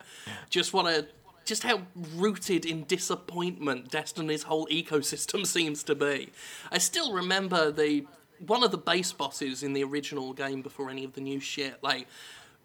[0.49, 1.07] Just what a
[1.45, 1.81] just how
[2.15, 6.29] rooted in disappointment Destiny's whole ecosystem seems to be.
[6.71, 8.05] I still remember the
[8.45, 11.77] one of the base bosses in the original game before any of the new shit,
[11.81, 12.07] like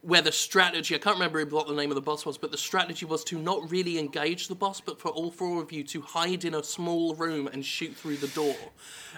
[0.02, 2.58] where the strategy I can't remember what the name of the boss was, but the
[2.58, 6.02] strategy was to not really engage the boss, but for all four of you to
[6.02, 8.56] hide in a small room and shoot through the door.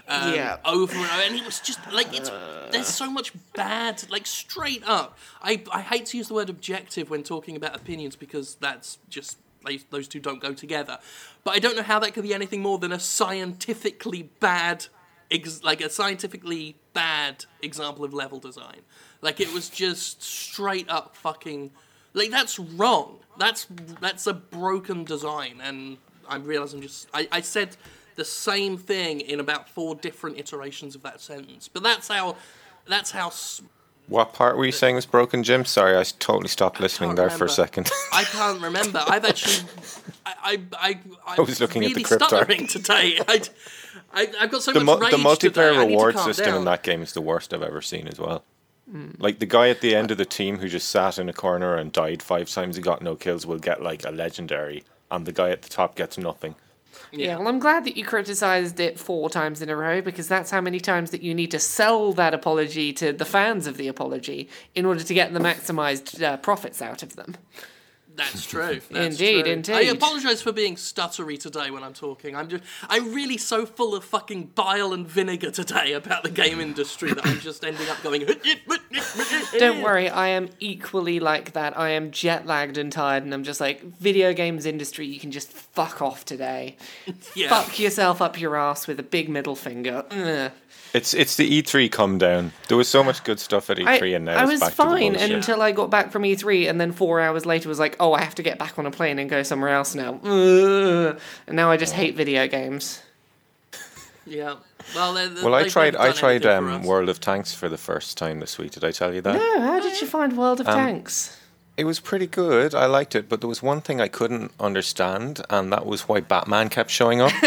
[0.06, 0.58] Um, Yeah.
[0.64, 2.30] Over and over, and it was just like it's
[2.70, 5.18] there's so much bad, like straight up.
[5.42, 9.38] I I hate to use the word objective when talking about opinions because that's just
[9.66, 10.98] they, those two don't go together.
[11.42, 14.86] But I don't know how that could be anything more than a scientifically bad,
[15.30, 18.80] ex- like a scientifically bad example of level design.
[19.22, 21.70] Like it was just straight up fucking,
[22.14, 23.18] like that's wrong.
[23.38, 23.66] That's
[24.00, 27.76] that's a broken design, and I realize I'm just I, I said
[28.14, 31.68] the same thing in about four different iterations of that sentence.
[31.68, 32.36] But that's how
[32.88, 33.30] that's how
[34.08, 35.64] What part were you saying was broken, Jim?
[35.64, 37.90] Sorry, I totally stopped listening there for a second.
[38.12, 39.02] I can't remember.
[39.06, 39.68] I've actually,
[40.24, 43.18] I, I, I, I was looking at the really stuttering today.
[43.26, 43.42] I,
[44.12, 45.60] I, I've got so the, much mu- the rage today.
[45.60, 48.44] multiplayer need reward system in that game is the worst I've ever seen as well.
[49.18, 51.74] Like the guy at the end of the team who just sat in a corner
[51.74, 55.32] and died five times, he got no kills, will get like a legendary, and the
[55.32, 56.54] guy at the top gets nothing.
[57.12, 60.50] Yeah, well, I'm glad that you criticized it four times in a row because that's
[60.50, 63.88] how many times that you need to sell that apology to the fans of the
[63.88, 67.36] apology in order to get the maximized uh, profits out of them.
[68.16, 68.80] That's true.
[68.90, 69.52] That's Indeed, true.
[69.52, 69.72] indeed.
[69.74, 72.34] I apologise for being stuttery today when I'm talking.
[72.34, 76.60] I'm just, I'm really so full of fucking bile and vinegar today about the game
[76.60, 78.26] industry that I'm just ending up going.
[79.58, 81.78] Don't worry, I am equally like that.
[81.78, 85.30] I am jet lagged and tired, and I'm just like, video games industry, you can
[85.30, 86.76] just fuck off today.
[87.34, 87.48] Yeah.
[87.48, 90.04] Fuck yourself up your ass with a big middle finger.
[90.10, 90.52] Ugh.
[90.94, 92.52] It's it's the E3 come down.
[92.68, 95.12] There was so much good stuff at E3, and now I it's was back fine
[95.12, 97.96] to the until I got back from E3, and then four hours later was like,
[98.00, 100.20] oh, I have to get back on a plane and go somewhere else now.
[100.24, 101.18] Ugh.
[101.46, 103.02] And now I just hate video games.
[104.26, 104.56] Yeah.
[104.94, 105.94] Well, they- they- Well, I tried.
[105.96, 106.82] I tried um.
[106.82, 108.72] World of Tanks for the first time this week.
[108.72, 109.34] Did I tell you that?
[109.36, 111.36] No, how did you find World Um, of Tanks?
[111.76, 112.74] It was pretty good.
[112.74, 116.20] I liked it, but there was one thing I couldn't understand, and that was why
[116.20, 117.32] Batman kept showing up.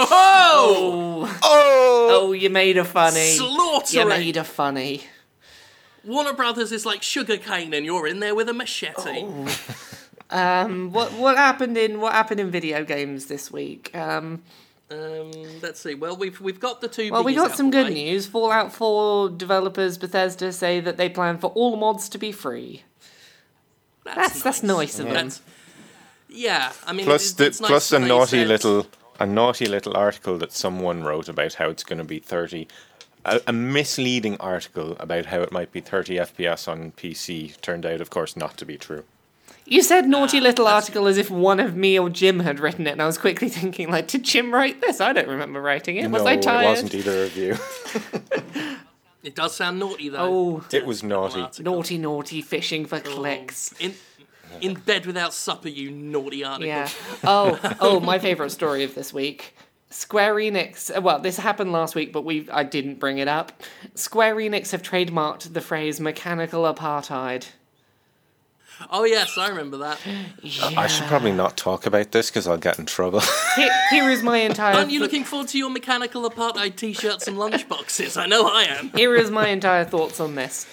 [0.00, 1.38] Oh!
[1.42, 2.08] oh!
[2.10, 3.36] Oh, you made a funny.
[3.90, 5.02] You made a funny.
[6.08, 9.24] Warner Brothers is like sugarcane, and you're in there with a machete.
[10.30, 13.96] Um, what what happened in what happened in video games this week?
[13.96, 14.42] Um,
[14.90, 15.30] Um,
[15.62, 15.94] let's see.
[15.94, 17.10] Well, we've we've got the two.
[17.12, 17.94] well, we got some good way.
[17.94, 18.26] news.
[18.26, 22.82] Fallout 4 developers Bethesda say that they plan for all mods to be free.
[24.04, 25.14] That's that's nice of them.
[25.14, 25.40] That's,
[26.28, 28.86] yeah, I mean, plus it, the it's nice plus that a naughty said- little
[29.18, 32.68] a naughty little article that someone wrote about how it's going to be thirty
[33.24, 38.00] a, a misleading article about how it might be 30 FPS on PC turned out,
[38.00, 39.04] of course, not to be true.
[39.64, 42.58] You said naughty ah, little that's- article as if one of me or Jim had
[42.58, 45.00] written it, and I was quickly thinking, like, did Jim write this?
[45.00, 46.10] I don't remember writing it.
[46.10, 46.64] Was no, I tired?
[46.64, 47.56] it wasn't either of you.
[49.22, 50.62] It does sound naughty though.
[50.62, 51.40] Oh, it was naughty.
[51.40, 51.64] Article.
[51.64, 53.74] naughty, naughty, fishing for Oh, clicks.
[53.80, 53.94] In,
[54.60, 56.66] in bed without supper, you naughty article.
[56.66, 56.88] Yeah.
[57.24, 59.54] Oh, oh, my favorite story of this week.
[59.90, 60.94] Square Enix.
[60.96, 63.52] uh, Well, this happened last week, but we I didn't bring it up.
[63.94, 67.46] Square Enix have trademarked the phrase "mechanical apartheid."
[68.90, 69.98] Oh yes, I remember that.
[70.76, 73.20] I should probably not talk about this because I'll get in trouble.
[73.56, 74.76] Here, here is my entire.
[74.76, 78.16] Aren't you looking forward to your mechanical apartheid t-shirts and lunchboxes?
[78.16, 78.90] I know I am.
[78.90, 80.64] Here is my entire thoughts on this.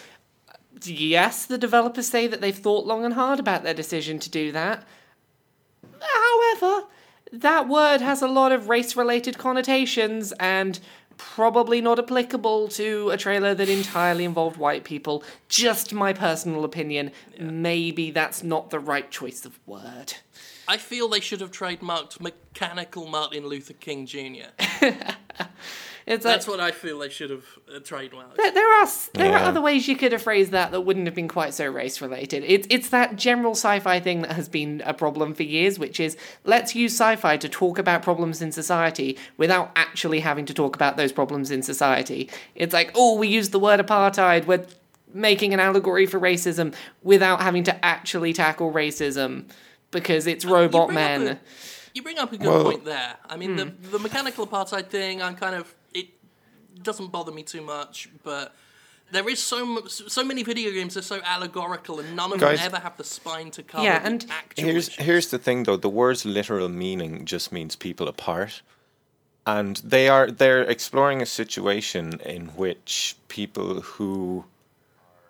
[0.83, 4.51] Yes, the developers say that they've thought long and hard about their decision to do
[4.51, 4.83] that.
[5.99, 6.85] However,
[7.41, 10.79] that word has a lot of race related connotations and
[11.17, 15.23] probably not applicable to a trailer that entirely involved white people.
[15.47, 17.11] Just my personal opinion.
[17.39, 20.13] Maybe that's not the right choice of word.
[20.67, 24.49] I feel they should have trademarked mechanical Martin Luther King Jr.
[26.07, 28.35] It's like, That's what I feel they should have uh, trademarked.
[28.35, 31.07] There, there are s- there are other ways you could have phrased that that wouldn't
[31.07, 32.43] have been quite so race related.
[32.45, 36.15] It's it's that general sci-fi thing that has been a problem for years, which is
[36.43, 40.95] let's use sci-fi to talk about problems in society without actually having to talk about
[40.95, 42.29] those problems in society.
[42.53, 44.65] It's like, oh, we use the word apartheid, we're
[45.11, 49.45] making an allegory for racism without having to actually tackle racism
[49.89, 51.39] because it's robot bring up men.
[51.95, 53.15] You bring up a good Well- point there.
[53.27, 53.55] I mean, Hmm.
[53.57, 55.84] the the mechanical apartheid thing, I'm kind of it
[56.83, 58.53] doesn't bother me too much, but
[59.11, 62.39] there is so mu- so many video games that are so allegorical, and none of
[62.39, 63.83] Guys- them ever have the spine to cover.
[63.83, 65.05] Yeah, the and- actual Here's issues.
[65.05, 68.61] here's the thing though, the word's literal meaning just means people apart.
[69.47, 74.45] And they are they're exploring a situation in which people who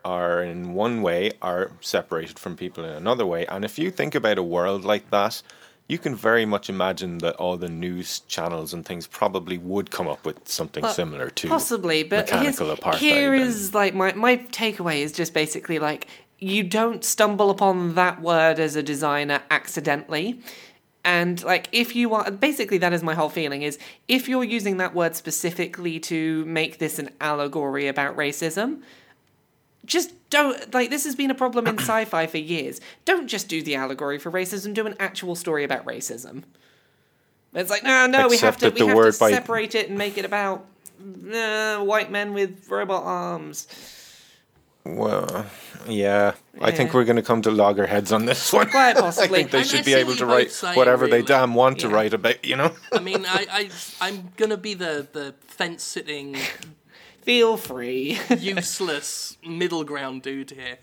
[0.05, 3.45] are in one way are separated from people in another way.
[3.47, 5.41] And if you think about a world like that,
[5.87, 10.07] you can very much imagine that all the news channels and things probably would come
[10.07, 12.95] up with something Well, similar to Possibly, but mechanical apartheid.
[12.95, 16.07] here is like my my takeaway is just basically like
[16.39, 20.41] you don't stumble upon that word as a designer accidentally.
[21.03, 24.77] And like if you are basically that is my whole feeling is if you're using
[24.77, 28.81] that word specifically to make this an allegory about racism,
[29.85, 32.81] just don't like this has been a problem in sci-fi for years.
[33.05, 36.43] Don't just do the allegory for racism, do an actual story about racism.
[37.53, 39.97] It's like no, no, we have to we have word to by- separate it and
[39.97, 40.65] make it about
[41.33, 43.67] uh, white men with robot arms.
[44.83, 45.47] Well,
[45.87, 46.33] yeah.
[46.61, 48.69] I think we're going to come to loggerheads on this one.
[48.69, 51.55] Quite I think they And I should be able to write saying, whatever they damn
[51.55, 52.71] want to write about, you know?
[52.91, 53.69] I mean, I, I
[53.99, 56.37] I'm gonna be the the fence sitting
[57.25, 58.19] Feel free.
[58.37, 60.77] useless middle ground dude here.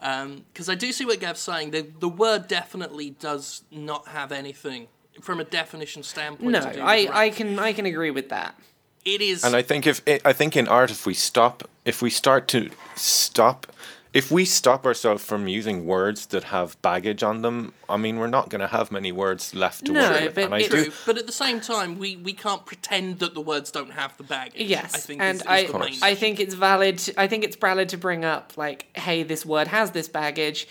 [0.00, 1.70] Um, because I do see what Gav's saying.
[1.70, 4.88] The, the word definitely does not have anything
[5.20, 6.50] from a definition standpoint.
[6.50, 7.08] no, to do I.
[7.12, 8.58] I can I can agree with that.
[9.04, 9.44] It is.
[9.44, 12.70] And I think if I think in art, if we stop, if we start to
[12.96, 13.66] stop,
[14.14, 18.28] if we stop ourselves from using words that have baggage on them, I mean, we're
[18.28, 20.34] not going to have many words left to No, work with.
[20.36, 23.34] but And I do, True, but at the same time, we, we can't pretend that
[23.34, 24.62] the words don't have the baggage.
[24.68, 27.02] Yes, I think and is, is I the main I think it's valid.
[27.18, 30.68] I think it's valid to bring up like, hey, this word has this baggage.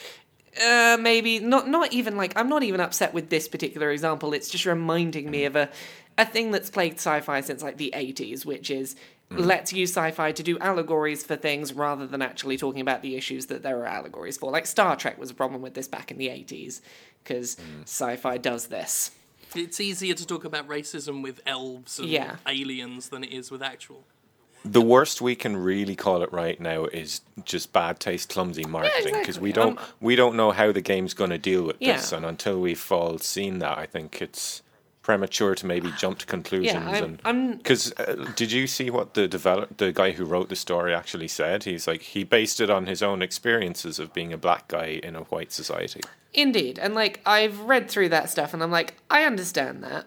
[0.65, 1.67] Uh, maybe not.
[1.67, 4.33] Not even like I'm not even upset with this particular example.
[4.33, 5.69] It's just reminding me of a
[6.17, 8.95] a thing that's plagued sci-fi since like the 80s, which is
[9.37, 13.47] let's use sci-fi to do allegories for things rather than actually talking about the issues
[13.47, 14.51] that there are allegories for.
[14.51, 16.81] Like Star Trek was a problem with this back in the 80s
[17.23, 19.11] because sci-fi does this.
[19.55, 22.37] it's easier to talk about racism with elves and Yeah.
[22.47, 24.03] aliens than it is with actual.
[24.65, 29.13] the worst we can really call it right now is just bad taste, clumsy marketing
[29.19, 29.73] because we exactly.
[29.73, 32.59] don't Um, we don't know how the game's going to deal with this, and until
[32.61, 34.61] we've all seen that, I think it's
[35.03, 36.85] premature to maybe jump to conclusions.
[36.87, 40.55] I'm- and because uh, did you see what the develop the guy who wrote the
[40.55, 41.65] story actually said?
[41.65, 45.15] He's like he based it on his own experiences of being a black guy in
[45.15, 46.01] a white society.
[46.33, 46.79] Indeed.
[46.79, 50.05] And like I've read through that stuff and I'm like, I understand that.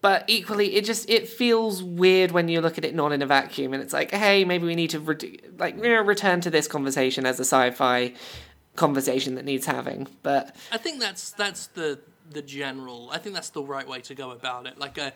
[0.00, 3.26] But equally it just it feels weird when you look at it not in a
[3.26, 6.50] vacuum and it's like, hey, maybe we need to re- like you know, return to
[6.50, 8.14] this conversation as a sci-fi
[8.76, 10.06] conversation that needs having.
[10.22, 11.98] But I think that's that's the
[12.32, 13.10] the general.
[13.12, 14.78] I think that's the right way to go about it.
[14.78, 15.12] Like a,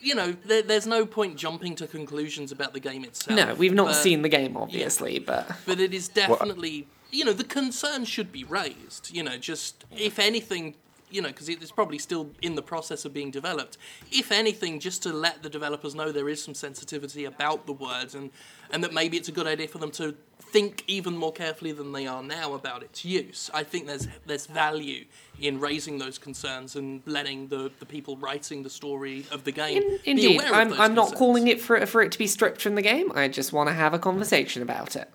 [0.00, 3.36] you know, there, there's no point jumping to conclusions about the game itself.
[3.36, 7.32] no, we've not but- seen the game obviously, but but it is definitely you know
[7.32, 9.10] the concern should be raised.
[9.14, 10.74] You know, just if anything,
[11.12, 13.76] you know, because it's probably still in the process of being developed.
[14.10, 18.14] If anything, just to let the developers know there is some sensitivity about the words,
[18.14, 18.30] and
[18.70, 21.92] and that maybe it's a good idea for them to think even more carefully than
[21.92, 23.50] they are now about its use.
[23.54, 25.04] I think there's there's value
[25.40, 29.82] in raising those concerns and letting the, the people writing the story of the game
[29.82, 32.26] In, be indeed, aware of I'm, I'm not calling it for, for it to be
[32.26, 33.10] stripped from the game.
[33.14, 35.10] I just want to have a conversation about it.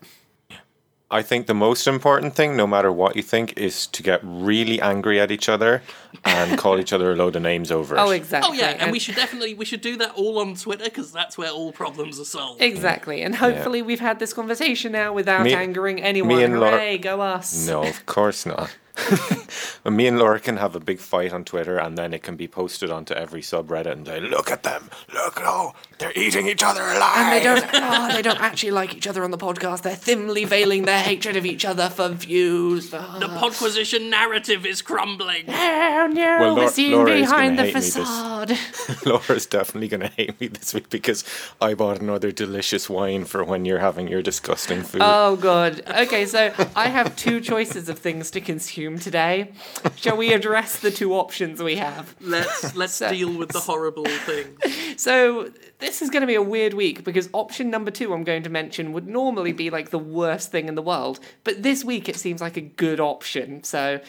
[1.10, 4.78] I think the most important thing, no matter what you think, is to get really
[4.78, 5.82] angry at each other
[6.22, 7.98] and call each other a load of names over it.
[7.98, 8.50] Oh, exactly.
[8.50, 11.38] Oh yeah, and we should definitely we should do that all on Twitter because that's
[11.38, 12.60] where all problems are solved.
[12.60, 16.36] Exactly, and hopefully we've had this conversation now without Me- angering anyone.
[16.36, 17.66] Me and Laura- Hooray, go us!
[17.66, 18.76] No, of course not.
[19.84, 22.36] But me and Laura can have a big fight on Twitter, and then it can
[22.36, 24.90] be posted onto every subreddit, and say, "Look at them!
[25.14, 27.64] Look, oh, they're eating each other alive!" And they don't.
[27.72, 29.82] Oh, they don't actually like each other on the podcast.
[29.82, 32.88] They're thinly veiling their hatred of each other for views.
[32.90, 35.44] For, The podquisition narrative is crumbling.
[35.48, 38.58] oh no, Well, we're Laura- seen Laura behind gonna the hate me this- facade.
[39.06, 41.24] Laura's definitely going to hate me this week because
[41.60, 45.00] I bought another delicious wine for when you're having your disgusting food.
[45.04, 45.82] Oh god.
[45.88, 49.52] Okay, so I have two choices of things to consume today.
[49.96, 52.14] Shall we address the two options we have?
[52.20, 54.56] Let's let's So- deal with the horrible thing.
[54.98, 58.42] So this is going to be a weird week because option number two I'm going
[58.42, 62.08] to mention would normally be like the worst thing in the world, but this week
[62.08, 63.62] it seems like a good option.
[63.62, 64.00] So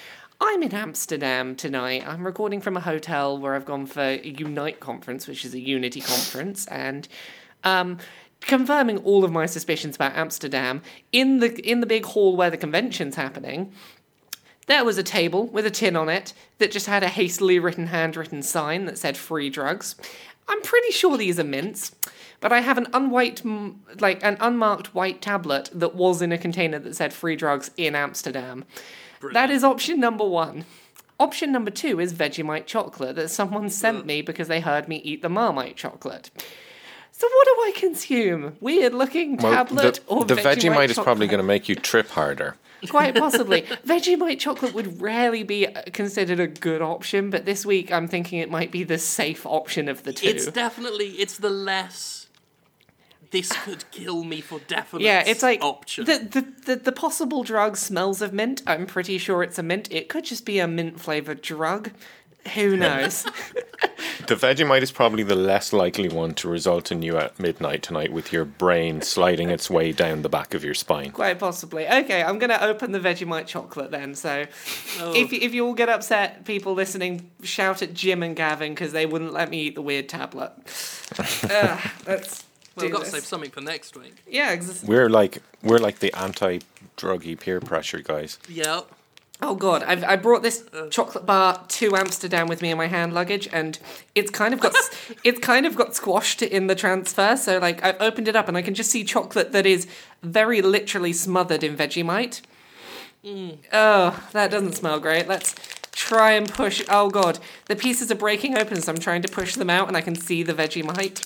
[0.41, 2.07] I'm in Amsterdam tonight.
[2.07, 5.59] I'm recording from a hotel where I've gone for a Unite conference, which is a
[5.59, 7.07] Unity conference, and
[7.63, 7.97] um,
[8.41, 12.57] confirming all of my suspicions about Amsterdam in the in the big hall where the
[12.57, 13.73] convention's happening.
[14.69, 17.87] There was a table with a tin on it that just had a hastily written
[17.87, 19.95] handwritten sign that said free drugs.
[20.47, 21.95] I'm pretty sure these are mints,
[22.39, 23.41] but I have an unwhite,
[23.99, 27.95] like an unmarked white tablet that was in a container that said free drugs in
[27.95, 28.63] Amsterdam.
[29.33, 30.65] That is option number one.
[31.19, 35.23] Option number two is Vegemite chocolate that someone sent me because they heard me eat
[35.23, 36.29] the Marmite chocolate.
[37.11, 38.55] So what do I consume?
[38.59, 42.09] Weird looking well, tablet the, or the Vegemite is probably going to make you trip
[42.09, 42.55] harder.
[42.87, 43.63] Quite possibly.
[43.85, 48.49] Vegemite chocolate would rarely be considered a good option, but this week I'm thinking it
[48.49, 50.27] might be the safe option of the two.
[50.27, 52.27] It's definitely it's the less.
[53.31, 55.03] This could kill me for definite.
[55.03, 56.05] yeah, it's like option.
[56.05, 58.63] The, the, the, the possible drug smells of mint.
[58.65, 59.87] I'm pretty sure it's a mint.
[59.91, 61.91] It could just be a mint flavored drug.
[62.55, 63.25] Who knows?
[64.27, 68.13] The Vegemite is probably the less likely one to result in you at midnight tonight
[68.13, 71.09] with your brain sliding its way down the back of your spine.
[71.11, 71.87] Quite possibly.
[71.87, 74.13] Okay, I'm going to open the Vegemite chocolate then.
[74.13, 74.45] So
[74.99, 75.15] Oh.
[75.15, 79.07] if, if you all get upset, people listening, shout at Jim and Gavin because they
[79.07, 80.51] wouldn't let me eat the weird tablet.
[81.49, 82.43] uh, let's
[82.75, 84.15] well, do I've got to save something for next week.
[84.27, 88.37] Yeah, ex- We're like we're like the anti-druggy peer pressure guys.
[88.47, 88.81] Yeah.
[89.41, 93.13] Oh god, I've I brought this chocolate bar to Amsterdam with me in my hand
[93.13, 93.79] luggage, and
[94.13, 94.75] it's kind of got
[95.23, 97.37] it's kind of got squashed in the transfer.
[97.37, 99.87] So like I've opened it up, and I can just see chocolate that is
[100.21, 102.41] very literally smothered in Vegemite.
[103.71, 105.27] Oh, that doesn't smell great.
[105.27, 105.55] Let's
[105.91, 106.83] try and push.
[106.89, 109.95] Oh god, the pieces are breaking open, so I'm trying to push them out, and
[109.95, 111.25] I can see the Vegemite.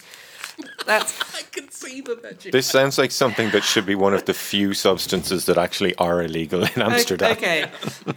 [0.85, 2.51] That's I can see the veggie.
[2.51, 6.21] This sounds like something that should be one of the few substances that actually are
[6.21, 7.31] illegal in Amsterdam.
[7.33, 7.63] Okay.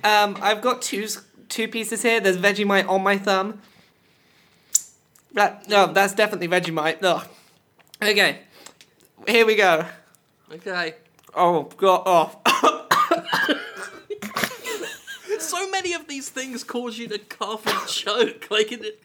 [0.05, 1.07] Um, I've got two
[1.49, 2.21] two pieces here.
[2.21, 3.61] There's Vegemite on my thumb.
[5.33, 7.03] That no, that's definitely Vegemite.
[7.03, 7.27] Ugh.
[8.03, 8.41] Okay.
[9.27, 9.85] Here we go.
[10.53, 10.95] Okay.
[11.35, 12.03] Oh god.
[12.07, 12.83] Oh.
[15.39, 18.51] So many of these things cause you to cough and choke.
[18.51, 19.01] Like it,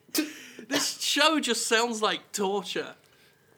[0.68, 2.96] this show just sounds like torture.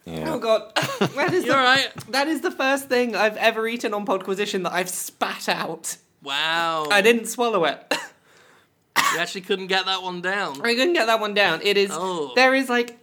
[0.05, 0.33] Yeah.
[0.33, 0.71] Oh god.
[1.15, 1.89] That is You're the, right.
[2.09, 5.97] that is the first thing I've ever eaten on Podquisition that I've spat out.
[6.21, 6.87] Wow.
[6.91, 7.93] I didn't swallow it.
[9.13, 10.61] You actually couldn't get that one down.
[10.61, 11.61] I couldn't get that one down.
[11.61, 11.91] It is.
[11.93, 12.31] Oh.
[12.35, 12.97] There is like.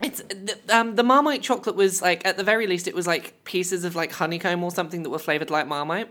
[0.00, 0.20] It's
[0.68, 3.94] um the Marmite chocolate was like at the very least it was like pieces of
[3.94, 6.08] like honeycomb or something that were flavored like Marmite.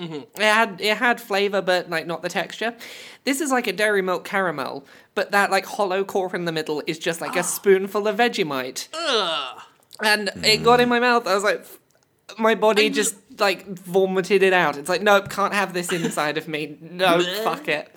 [0.00, 0.40] Mm-hmm.
[0.40, 2.74] It had it had flavor but like not the texture.
[3.24, 6.82] This is like a dairy milk caramel, but that like hollow core in the middle
[6.86, 9.62] is just like a spoonful of Vegemite, Ugh.
[10.02, 11.26] and it got in my mouth.
[11.26, 11.66] I was like,
[12.38, 14.76] my body And- just like vomited it out.
[14.78, 16.78] It's like nope, can't have this inside of me.
[16.80, 17.88] No, fuck it.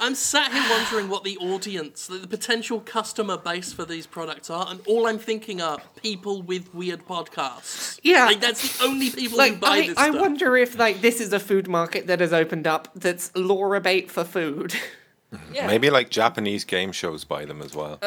[0.00, 4.48] I'm sat here wondering what the audience, the, the potential customer base for these products
[4.48, 8.00] are, and all I'm thinking are people with weird podcasts.
[8.02, 8.24] Yeah.
[8.26, 10.20] like that's the only people who buy I, this I stuff.
[10.20, 14.10] wonder if like this is a food market that has opened up that's Laura bait
[14.10, 14.74] for food.
[15.52, 15.66] yeah.
[15.66, 17.98] Maybe like Japanese game shows buy them as well,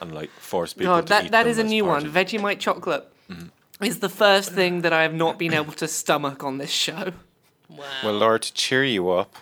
[0.00, 2.06] and like force people God, to that eat that them is a new one.
[2.06, 3.84] of- Vegemite chocolate mm-hmm.
[3.84, 7.12] is the first thing that I have not been able to stomach on this show.
[7.68, 7.84] Wow.
[8.02, 9.36] Well, Laura, to cheer you up,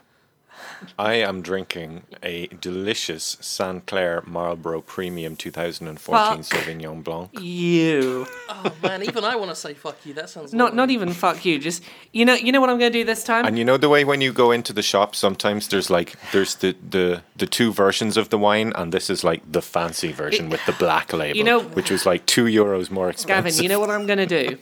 [0.98, 6.40] I am drinking a delicious Saint Clair Marlborough Premium 2014 Fuck.
[6.60, 7.30] Sauvignon Blanc.
[7.40, 8.26] You.
[8.48, 10.14] Oh man, even I want to say fuck you.
[10.14, 10.76] That sounds Not lovely.
[10.76, 11.58] not even fuck you.
[11.58, 13.44] Just you know you know what I'm gonna do this time.
[13.44, 16.54] And you know the way when you go into the shop, sometimes there's like there's
[16.56, 20.48] the the the two versions of the wine, and this is like the fancy version
[20.48, 23.44] with the black label, you know- which was like two euros more expensive.
[23.52, 24.58] Gavin, you know what I'm gonna do?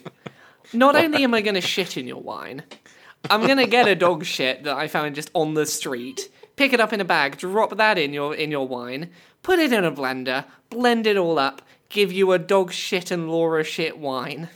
[0.72, 2.62] Not only am I gonna shit in your wine,
[3.30, 6.80] I'm gonna get a dog shit that I found just on the street, pick it
[6.80, 9.10] up in a bag, drop that in your in your wine,
[9.42, 13.30] put it in a blender, blend it all up, give you a dog shit and
[13.30, 14.48] Laura shit wine.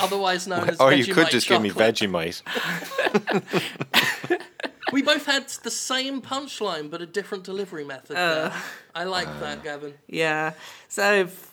[0.00, 0.80] Otherwise known as vegemite.
[0.80, 1.94] Or you could Vegemite just give me chocolate.
[1.96, 2.42] Vegemite.
[4.92, 8.16] We both had the same punchline, but a different delivery method.
[8.16, 8.52] there.
[8.92, 9.38] I like Uh.
[9.40, 9.94] that, Gavin.
[10.08, 10.54] Yeah.
[10.88, 11.49] So f-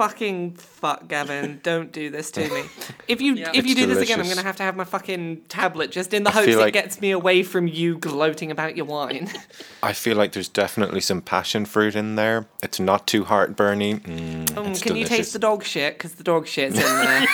[0.00, 2.62] fucking fuck Gavin, don't do this to me.
[3.06, 3.50] If you Yeah.
[3.52, 6.14] if you It's do this again, I'm gonna have to have my fucking tablet just
[6.14, 9.28] in the hopes it gets me away from you gloating about your wine.
[9.82, 12.46] I feel like there's definitely some passion fruit in there.
[12.62, 14.00] It's not too heartburny.
[14.00, 15.98] Mm, Um, it's can you taste the dog shit?
[15.98, 17.26] Because the dog shit's in there.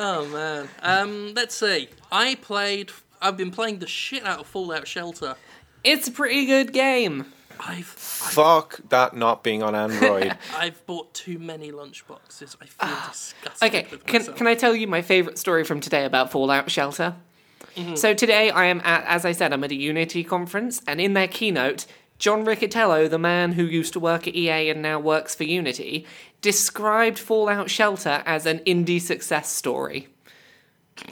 [0.00, 0.68] Oh man.
[0.82, 1.88] Um, let's see.
[2.12, 2.90] I played.
[3.20, 5.34] I've been playing the shit out of Fallout Shelter.
[5.82, 7.32] it's a pretty good game.
[7.60, 10.36] I've Fuck that not being on Android.
[10.56, 12.56] I've bought too many lunchboxes.
[12.60, 13.68] I feel ah, disgusted.
[13.68, 17.16] Okay, with can, can I tell you my favourite story from today about Fallout Shelter?
[17.76, 17.96] Mm-hmm.
[17.96, 21.14] So today I am at, as I said, I'm at a Unity conference, and in
[21.14, 21.86] their keynote,
[22.18, 26.04] John Riccitiello, the man who used to work at EA and now works for Unity,
[26.40, 30.08] described Fallout Shelter as an indie success story.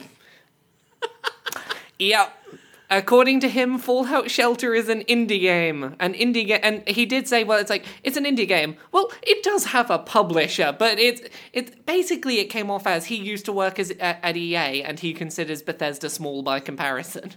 [1.99, 2.36] yep.
[2.89, 5.95] According to him, Fallout Shelter is an indie game.
[5.99, 9.11] An indie game, and he did say, "Well, it's like it's an indie game." Well,
[9.23, 11.21] it does have a publisher, but it's
[11.51, 14.99] it's basically it came off as he used to work as at, at EA, and
[15.01, 17.33] he considers Bethesda small by comparison.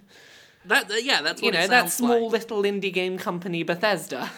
[0.67, 2.43] that, that- yeah, that's what You know, that small like.
[2.43, 4.31] little indie game company Bethesda.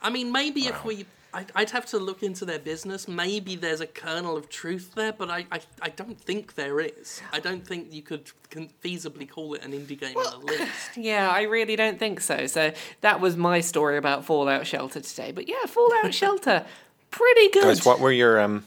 [0.00, 3.06] I mean, maybe if we, I'd, I'd have to look into their business.
[3.06, 7.22] Maybe there's a kernel of truth there, but I, I, I don't think there is.
[7.32, 10.70] I don't think you could can feasibly call it an indie game on the list.
[10.96, 12.46] Yeah, I really don't think so.
[12.46, 15.30] So that was my story about Fallout Shelter today.
[15.30, 16.66] But yeah, Fallout Shelter,
[17.10, 17.62] pretty good.
[17.62, 18.66] Guys, what were your um?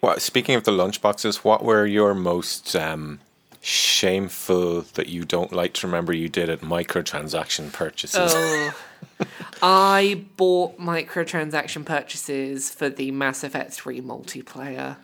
[0.00, 3.20] What speaking of the lunchboxes, what were your most um
[3.66, 8.32] shameful that you don't like to remember you did at microtransaction purchases?
[8.34, 8.74] Oh.
[9.62, 14.98] I bought microtransaction purchases for the Mass Effect 3 multiplayer.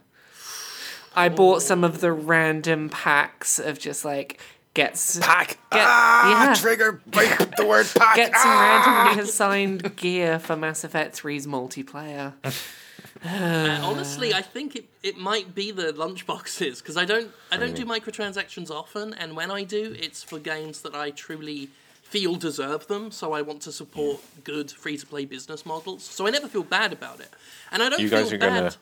[1.16, 4.40] I bought some of the random packs of just like
[4.74, 5.48] gets Pack.
[5.48, 6.54] Get- ah, yeah.
[6.54, 7.00] trigger.
[7.06, 8.16] Break the word pack.
[8.16, 9.02] get some ah!
[9.04, 12.32] randomly assigned gear for Mass Effect 3's multiplayer.
[13.24, 17.74] Uh, honestly, I think it, it might be the lunchboxes because I don't I don't
[17.74, 21.68] do microtransactions often, and when I do, it's for games that I truly
[22.02, 23.10] feel deserve them.
[23.10, 26.02] So I want to support good free to play business models.
[26.02, 27.30] So I never feel bad about it,
[27.70, 28.54] and I don't You feel guys are bad.
[28.54, 28.76] gonna-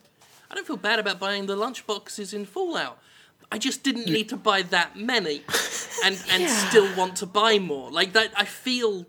[0.50, 2.98] I don't feel bad about buying the lunchboxes in Fallout.
[3.52, 5.42] I just didn't need to buy that many,
[6.04, 7.90] and and still want to buy more.
[7.90, 9.06] Like that, I feel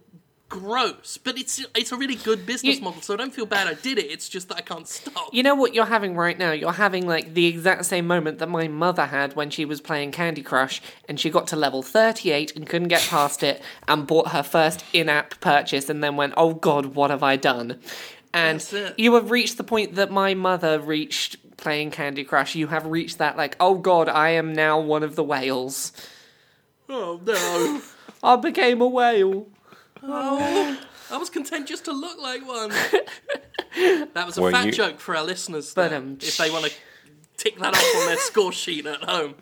[0.52, 3.68] gross, but it's it's a really good business You- model, so I don't feel bad
[3.68, 4.06] I did it.
[4.12, 5.30] It's just that I can't stop.
[5.34, 6.52] You know what you're having right now?
[6.52, 10.12] You're having like the exact same moment that my mother had when she was playing
[10.12, 14.28] Candy Crush and she got to level 38 and couldn't get past it and bought
[14.30, 17.80] her first in app purchase and then went, oh god, what have I done?
[18.34, 18.64] And
[18.98, 22.56] you have reached the point that my mother reached playing Candy Crush.
[22.56, 25.92] You have reached that, like, oh god, I am now one of the whales.
[26.90, 27.82] Oh no.
[28.24, 29.48] I became a whale.
[31.12, 32.70] I was content just to look like one.
[34.14, 36.50] that was a Well, fat you- joke for our listeners, But, there, um, if they
[36.50, 36.72] want to
[37.38, 39.36] tick that off on their score sheet at home.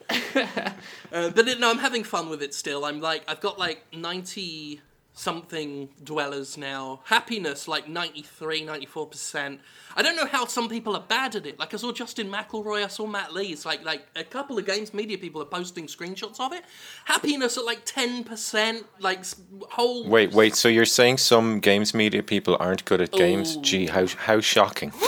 [1.11, 2.85] Uh, but it, no, I'm having fun with it still.
[2.85, 4.81] I'm like, I've got like 90
[5.19, 7.01] something dwellers now.
[7.03, 9.59] Happiness, like 93, 94%.
[9.95, 11.59] I don't know how some people are bad at it.
[11.59, 13.47] Like I saw Justin McElroy, I saw Matt Lee.
[13.47, 16.63] It's like like a couple of games media people are posting screenshots of it.
[17.05, 19.25] Happiness at like 10%, like
[19.71, 20.55] whole Wait, wait.
[20.55, 23.57] So you're saying some games media people aren't good at games?
[23.57, 23.61] Ooh.
[23.61, 24.93] Gee, how how shocking!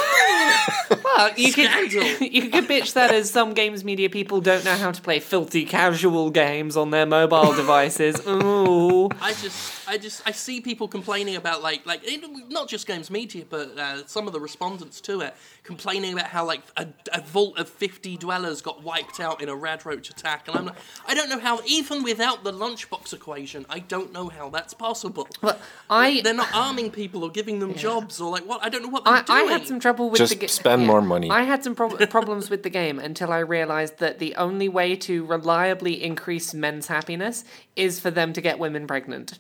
[1.18, 2.18] Well, you Scandal.
[2.18, 5.20] could you could bitch that as some games media people don't know how to play
[5.20, 8.26] filthy casual games on their mobile devices.
[8.28, 9.09] Ooh.
[9.22, 13.09] I just, I just, I see people complaining about like, like it, not just games
[13.12, 17.22] media, but uh, some of the respondents to it complaining about how like a, a
[17.22, 21.14] vault of fifty dwellers got wiped out in a radroach attack, and I'm like, I
[21.14, 25.28] don't know how even without the lunchbox equation, I don't know how that's possible.
[25.41, 25.59] Well,
[25.89, 28.64] I They're not arming people or giving them jobs or like what?
[28.64, 30.88] I don't know what they're I, I had some trouble with Just the spend yeah.
[30.88, 31.29] more money.
[31.29, 34.95] I had some prob- problems with the game until I realized that the only way
[34.97, 37.43] to reliably increase men's happiness
[37.75, 39.39] is for them to get women pregnant.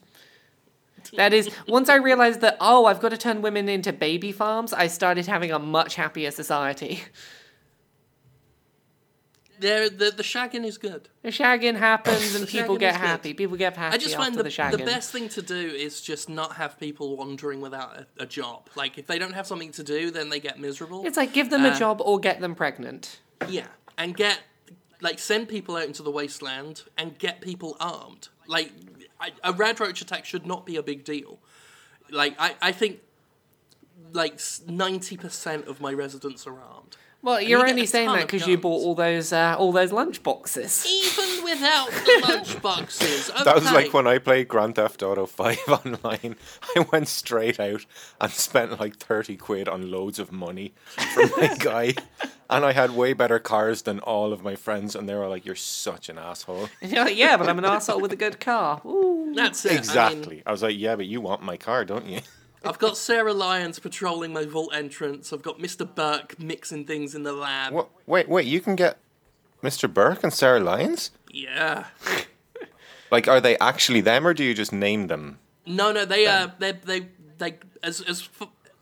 [1.17, 4.71] That is, once I realized that, oh, I've got to turn women into baby farms,
[4.71, 7.01] I started having a much happier society.
[9.61, 11.07] There, the the shagging is good.
[11.21, 13.07] The shagging happens and people get is good.
[13.07, 13.33] happy.
[13.33, 16.29] People get happy I just find the, the the best thing to do is just
[16.29, 18.69] not have people wandering without a, a job.
[18.75, 21.05] Like if they don't have something to do, then they get miserable.
[21.05, 23.19] It's like give them Uh, a job or get them pregnant.
[23.47, 24.39] Yeah, and get
[24.99, 28.29] like send people out into the wasteland and get people armed.
[28.47, 28.71] Like
[29.19, 31.39] I, a rad roach attack should not be a big deal.
[32.09, 32.99] Like I, I think
[34.13, 36.97] like ninety percent of my residents are armed.
[37.23, 39.91] Well, you you're get only saying that because you bought all those uh, all those
[39.91, 40.85] lunch boxes.
[40.89, 43.27] Even without the lunch boxes.
[43.43, 46.35] That was like when I played Grand Theft Auto 5 online.
[46.75, 47.85] I went straight out
[48.19, 50.73] and spent like 30 quid on loads of money
[51.13, 51.93] for my guy.
[52.49, 55.45] And I had way better cars than all of my friends, and they were like,
[55.45, 56.69] You're such an asshole.
[56.81, 58.81] Like, yeah, but I'm an asshole with a good car.
[58.85, 59.31] Ooh.
[59.35, 59.69] That's it.
[59.69, 60.43] I mean, Exactly.
[60.45, 62.19] I was like, Yeah, but you want my car, don't you?
[62.63, 65.33] I've got Sarah Lyons patrolling my vault entrance.
[65.33, 65.83] I've got Mr.
[65.95, 67.73] Burke mixing things in the lab.
[67.73, 67.89] What?
[68.05, 68.97] Wait, wait, you can get
[69.63, 69.91] Mr.
[69.91, 71.11] Burke and Sarah Lyons?
[71.29, 71.85] Yeah.
[73.11, 75.37] Like, are they actually them, or do you just name them?
[75.65, 77.07] No, no, they uh, they they
[77.39, 78.29] they as as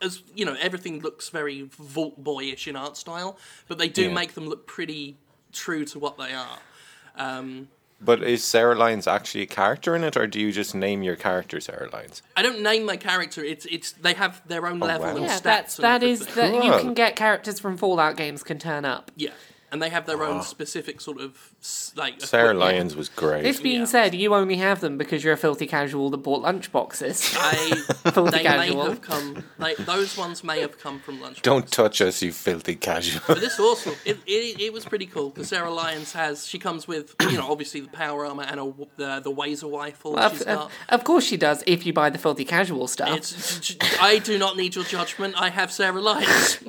[0.04, 4.14] as you know, everything looks very vault boyish in art style, but they do Yeah.
[4.14, 5.18] make them look pretty
[5.52, 6.60] true to what they are.
[7.16, 7.70] Um,
[8.02, 11.18] But is Sarah Lyons actually a character in it, or do you just name your
[11.18, 12.22] character Sarah Lyons?
[12.38, 13.44] I don't name my character.
[13.44, 15.16] It's it's they have their own oh, level wow.
[15.18, 15.42] and Yeah, stats.
[15.42, 16.60] that's and that is everything.
[16.60, 19.12] that you can get characters from Fallout games can turn up.
[19.16, 19.32] Yeah,
[19.72, 22.60] and they have their own specific sort of s- like Sarah equipment.
[22.76, 23.44] Lyons was great.
[23.44, 23.86] This being Yeah.
[23.86, 27.34] said, you only have them because you're a filthy casual that bought lunch boxes.
[27.38, 27.54] I,
[28.12, 28.84] Filthy they casual.
[28.84, 29.44] may have come.
[29.58, 31.42] Like those ones may have come from lunch.
[31.42, 33.22] Don't touch us, you filthy casual.
[33.28, 36.88] But this also it, it, it was pretty cool because Sarah Lyons has she comes
[36.88, 40.16] with you know obviously the power armor and a, w- the the Wazer rifle.
[40.30, 40.66] she's of, got.
[40.66, 43.16] of, of course she does if you buy the filthy casual stuff.
[43.18, 45.36] It's, I do not need your judgment.
[45.40, 46.60] I have Sarah Lyons.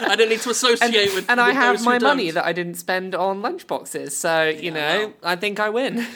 [0.00, 1.28] I don't need to associate with.
[1.28, 2.37] and I with have who my money don't.
[2.38, 4.12] That I didn't spend on lunchboxes.
[4.12, 5.32] So, you know, well.
[5.32, 6.06] I think I win.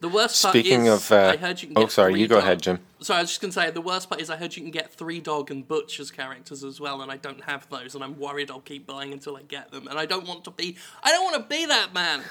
[0.00, 2.28] The worst part Speaking is, of, uh, I heard you can oh, get sorry, you
[2.28, 2.78] go dog- ahead, Jim.
[3.00, 4.92] Sorry, I was just gonna say the worst part is I heard you can get
[4.92, 8.16] three dog and butch as characters as well, and I don't have those, and I'm
[8.18, 10.76] worried I'll keep buying until I get them, and I don't want to be.
[11.02, 12.22] I don't want to be that man.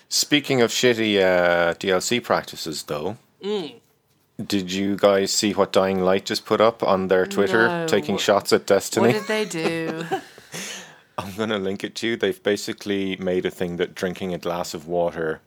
[0.08, 3.74] Speaking of shitty uh, DLC practices, though, Mm.
[4.44, 7.86] did you guys see what Dying Light just put up on their Twitter, No.
[7.86, 9.12] taking shots at Destiny?
[9.14, 10.04] What did they do?
[11.24, 12.16] I'm gonna link it to you.
[12.16, 15.40] They've basically made a thing that drinking a glass of water.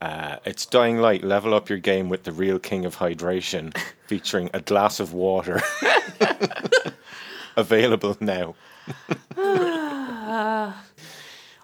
[0.00, 1.22] Uh, it's Dying Light.
[1.22, 3.76] Level up your game with the real king of hydration,
[4.06, 5.62] featuring a glass of water.
[7.56, 8.54] Available now.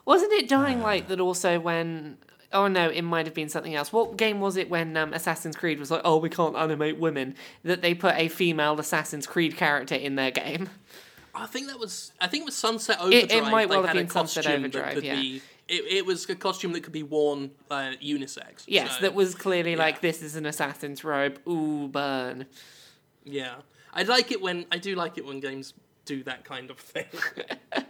[0.04, 2.18] Wasn't it Dying Light that also when.
[2.50, 3.92] Oh no, it might have been something else.
[3.92, 7.34] What game was it when um, Assassin's Creed was like, oh, we can't animate women?
[7.62, 10.70] That they put a female Assassin's Creed character in their game.
[11.34, 12.12] I think that was.
[12.20, 13.30] I think it was Sunset Overdrive.
[13.30, 15.16] it might well have been Sunset costume Overdrive, yeah.
[15.16, 18.64] be, it, it was a costume that could be worn uh, unisex.
[18.66, 21.40] Yes, so, that was clearly like, this is an assassin's robe.
[21.48, 22.46] Ooh, burn.
[23.24, 23.56] Yeah,
[23.92, 25.74] I like it when I do like it when games
[26.04, 27.06] do that kind of thing.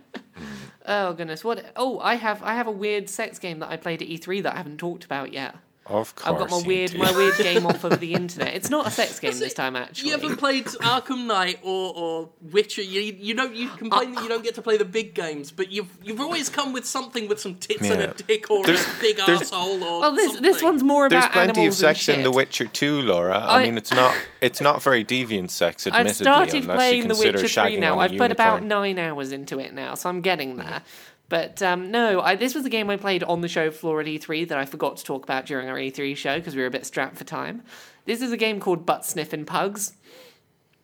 [0.89, 1.71] Oh goodness, what?
[1.77, 4.55] Oh, I have I have a weird sex game that I played at E3 that
[4.55, 5.55] I haven't talked about yet.
[5.89, 6.29] Of course.
[6.29, 6.99] I've got my weird do.
[6.99, 8.55] my weird game off of the internet.
[8.55, 10.11] It's not a sex game That's this time actually.
[10.11, 12.83] You haven't played Arkham Knight or, or Witcher.
[12.83, 15.71] You, you know you complain that you don't get to play the big games, but
[15.73, 19.01] you've you've always come with something with some tits and a dick or There's- a
[19.01, 21.97] big there's- asshole or Well, this this one's more There's about plenty of animals and
[21.97, 22.31] sex in The.
[22.31, 23.37] Witcher 2, Laura.
[23.39, 26.17] I, I- mean, it's not it's not very deviant sex, admittedly, I've
[26.51, 27.95] started playing you The Witcher 3 now.
[27.95, 30.83] on a I've put about nine hours into it now, so I'm getting there.
[31.29, 34.07] But um, no, I, this was a game I played on the show floor at
[34.07, 36.71] E3 that I forgot to talk about during our E3 show because we were a
[36.71, 37.63] bit strapped for time.
[38.07, 39.93] This is a game called Butt Sniffing Pugs.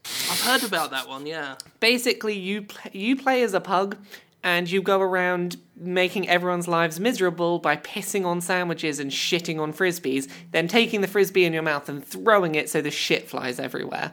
[0.04, 1.24] I've heard about that one.
[1.24, 3.96] Yeah, Basically, you pl- you play as a pug,
[4.42, 9.72] and you go around making everyone's lives miserable by pissing on sandwiches and shitting on
[9.72, 13.58] frisbees, then taking the frisbee in your mouth and throwing it so the shit flies
[13.58, 14.12] everywhere.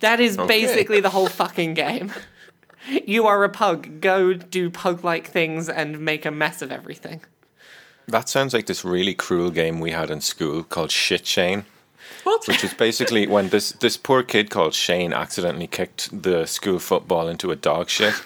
[0.00, 2.10] That is basically the whole fucking game.
[3.06, 4.00] You are a pug.
[4.00, 7.20] Go do pug like things and make a mess of everything.
[8.08, 11.64] That sounds like this really cruel game we had in school called Shit Shane.
[12.24, 12.46] what?
[12.48, 17.28] Which is basically when this this poor kid called Shane accidentally kicked the school football
[17.28, 18.14] into a dog shit.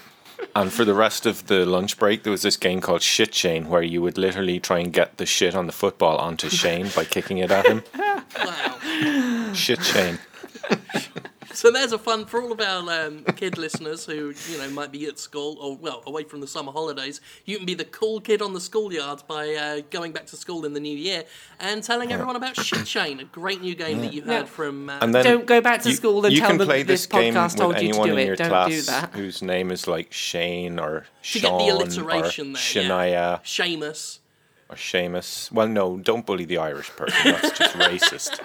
[0.54, 3.68] And for the rest of the lunch break, there was this game called Shit Shane
[3.68, 7.04] where you would literally try and get the shit on the football onto Shane by
[7.04, 7.82] kicking it at him.
[8.44, 9.52] wow.
[9.54, 10.18] Shit Shane.
[11.64, 14.90] So there's a fun for all of our um, kid listeners who you know might
[14.92, 17.20] be at school or well away from the summer holidays.
[17.44, 20.64] You can be the cool kid on the schoolyard by uh, going back to school
[20.66, 21.24] in the new year
[21.60, 24.44] and telling everyone about Shit Chain, a great new game that you heard Yeah.
[24.44, 24.90] from.
[24.90, 26.82] Uh, And then Don't go back to you- school and you tell can them play
[26.82, 28.26] this this game podcast told you to anyone do in it.
[28.26, 29.10] your Don't class do that.
[29.14, 33.38] whose name is like Shane or to Sean get the alliteration or there, Shania yeah.
[33.44, 34.18] Seamus.
[34.68, 35.52] or Seamus.
[35.52, 37.32] Well, no, don't bully the Irish person.
[37.32, 38.40] That's just racist.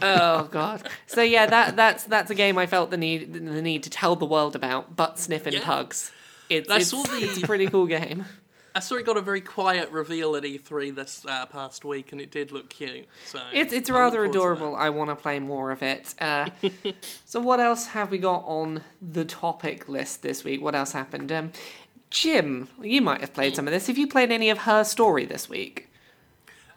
[0.00, 0.88] Oh god.
[1.06, 4.16] So yeah, that that's that's a game I felt the need the need to tell
[4.16, 4.96] the world about.
[4.96, 5.64] Butt sniffing Yeah.
[5.64, 6.12] pugs.
[6.48, 8.24] It's, I it's, the- it's a pretty cool game.
[8.74, 12.20] I saw it got a very quiet reveal at E3 this uh, past week, and
[12.22, 13.06] it did look cute.
[13.26, 14.38] So It's it's rather forward to that.
[14.38, 14.76] adorable.
[14.76, 16.14] I want to play more of it.
[16.18, 16.48] Uh,
[17.26, 20.62] so what else have we got on the topic list this week?
[20.62, 21.30] What else happened?
[21.30, 21.52] Um,
[22.08, 23.88] Jim, you might have played some of this.
[23.88, 25.88] Have you played any of her story this week?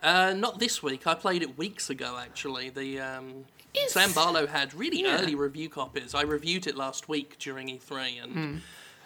[0.05, 1.07] Uh, not this week.
[1.07, 2.69] I played it weeks ago, actually.
[2.69, 3.45] The um,
[3.87, 5.19] Sam Barlow had really Yeah.
[5.19, 6.13] early review copies.
[6.13, 8.57] I reviewed it last week during E3, and Hmm.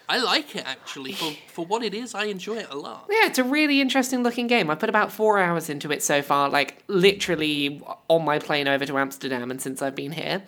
[0.09, 2.13] I like it actually for for what it is.
[2.15, 3.05] I enjoy it a lot.
[3.09, 4.69] Yeah, it's a really interesting looking game.
[4.69, 8.85] I put about four hours into it so far, like literally on my plane over
[8.85, 10.43] to Amsterdam, and since I've been here.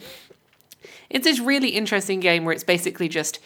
[1.10, 3.40] It's this really interesting game where it's basically just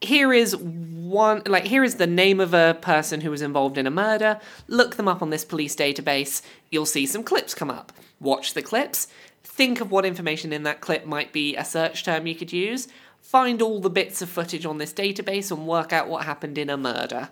[0.00, 3.86] here is one like here is the name of a person who was involved in
[3.86, 4.40] a murder.
[4.66, 6.42] Look them up on this police database.
[6.70, 7.92] You'll see some clips come up.
[8.18, 9.08] Watch the clips.
[9.42, 12.88] Think of what information in that clip might be a search term you could use.
[13.20, 16.70] Find all the bits of footage on this database and work out what happened in
[16.70, 17.28] a murder.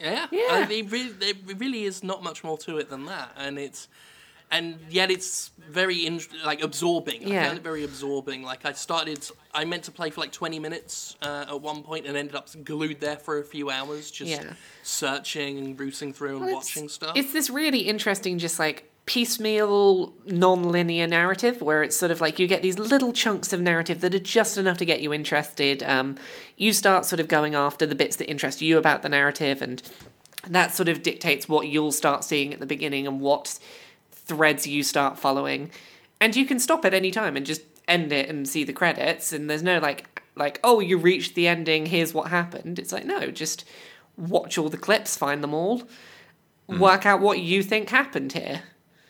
[0.00, 0.46] Yeah, Yeah.
[0.50, 3.88] I mean, really, there really is not much more to it than that, and it's
[4.50, 7.24] and yet it's very in, like absorbing.
[7.24, 7.46] I Yeah.
[7.46, 8.42] found it very absorbing.
[8.42, 12.06] Like I started, I meant to play for like twenty minutes uh, at one point,
[12.06, 14.52] and ended up glued there for a few hours, just Yeah.
[14.82, 17.16] searching and rooting through and Well, watching stuff.
[17.16, 22.46] It's this really interesting, just like piecemeal, non-linear narrative where it's sort of like you
[22.46, 25.82] get these little chunks of narrative that are just enough to get you interested.
[25.84, 26.16] Um,
[26.56, 29.80] you start sort of going after the bits that interest you about the narrative, and
[30.48, 33.58] that sort of dictates what you'll start seeing at the beginning and what
[34.26, 35.70] threads you start following.
[36.20, 39.32] And you can stop at any time and just end it and see the credits.
[39.32, 41.86] And there's no like, like oh, you reached the ending.
[41.86, 42.78] Here's what happened.
[42.78, 43.64] It's like no, just
[44.16, 45.82] watch all the clips, find them all,
[46.68, 46.78] hmm.
[46.78, 48.62] work out what you think happened here.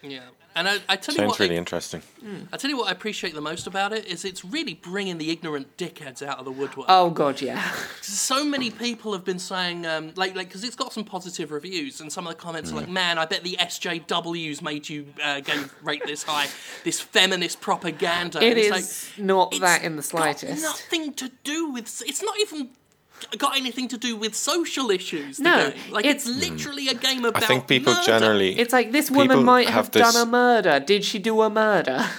[0.02, 0.20] Yeah,
[0.57, 2.02] and I, I tell you what, really I, interesting.
[2.52, 5.30] I tell you what I appreciate the most about it is it's really bringing the
[5.30, 6.86] ignorant dickheads out of the woodwork.
[6.88, 7.62] Oh god, yeah.
[8.00, 12.00] so many people have been saying, um, like, like, because it's got some positive reviews,
[12.00, 15.40] and some of the comments are like, "Man, I bet the SJWs made you uh,
[15.40, 16.46] go rate this high,
[16.84, 20.42] this feminist propaganda." It And it's is not it's that in the slightest.
[20.44, 20.62] got slightest.
[20.92, 22.02] nothing to do with.
[22.07, 22.70] It's not even
[23.38, 25.40] got anything to do with social issues.
[25.40, 26.50] No, like it's- it's, mm.
[26.50, 27.42] literally a game about.
[27.42, 28.06] I think people murder.
[28.06, 28.58] generally.
[28.58, 30.80] It's like this woman might have have, done a murder.
[30.80, 32.06] Did she do a murder?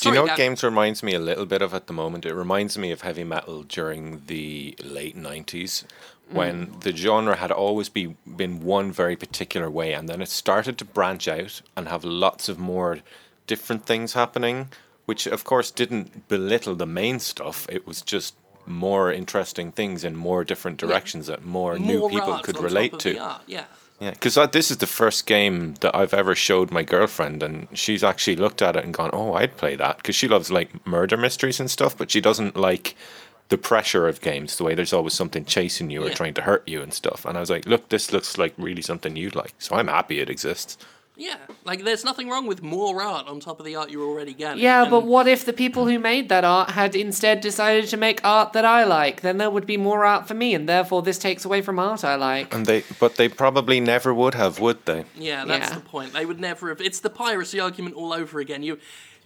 [0.00, 0.36] Do you Sorry, know what Gav.
[0.38, 2.24] games reminds me a little bit of at the moment?
[2.24, 5.84] It reminds me of heavy metal during the late 90s
[6.30, 6.80] when mm.
[6.80, 10.86] the genre had always be, been one very particular way and then it started to
[10.86, 13.00] branch out and have lots of more
[13.46, 14.68] different things happening,
[15.04, 17.66] which of course didn't belittle the main stuff.
[17.68, 18.34] It was just
[18.70, 23.14] more interesting things in more different directions that more, new people could relate to.
[23.46, 23.64] Yeah.
[24.00, 28.02] Yeah, because this is the first game that I've ever showed my girlfriend, and she's
[28.02, 31.18] actually looked at it and gone, "Oh, I'd play that," because she loves like murder
[31.18, 32.96] mysteries and stuff, but she doesn't like
[33.50, 36.14] the pressure of games, the way there's always something chasing you or Yeah.
[36.14, 37.26] trying to hurt you and stuff.
[37.26, 40.20] And I was like, "Look, this looks like really something you'd like," so I'm happy
[40.20, 40.78] it exists.
[41.20, 44.32] Yeah, like there's nothing wrong with more art on top of the art you're already
[44.32, 44.62] getting.
[44.62, 48.24] Yeah, but what if the people who made that art had instead decided to make
[48.24, 49.20] art that I like?
[49.20, 52.04] Then there would be more art for me, and therefore this takes away from art
[52.04, 52.54] I like.
[52.54, 55.04] And they, but they probably never would have, would they?
[55.14, 55.74] Yeah, that's Yeah.
[55.74, 56.14] the point.
[56.14, 56.80] They would never have.
[56.80, 58.62] It's the piracy argument all over again.
[58.62, 58.78] You,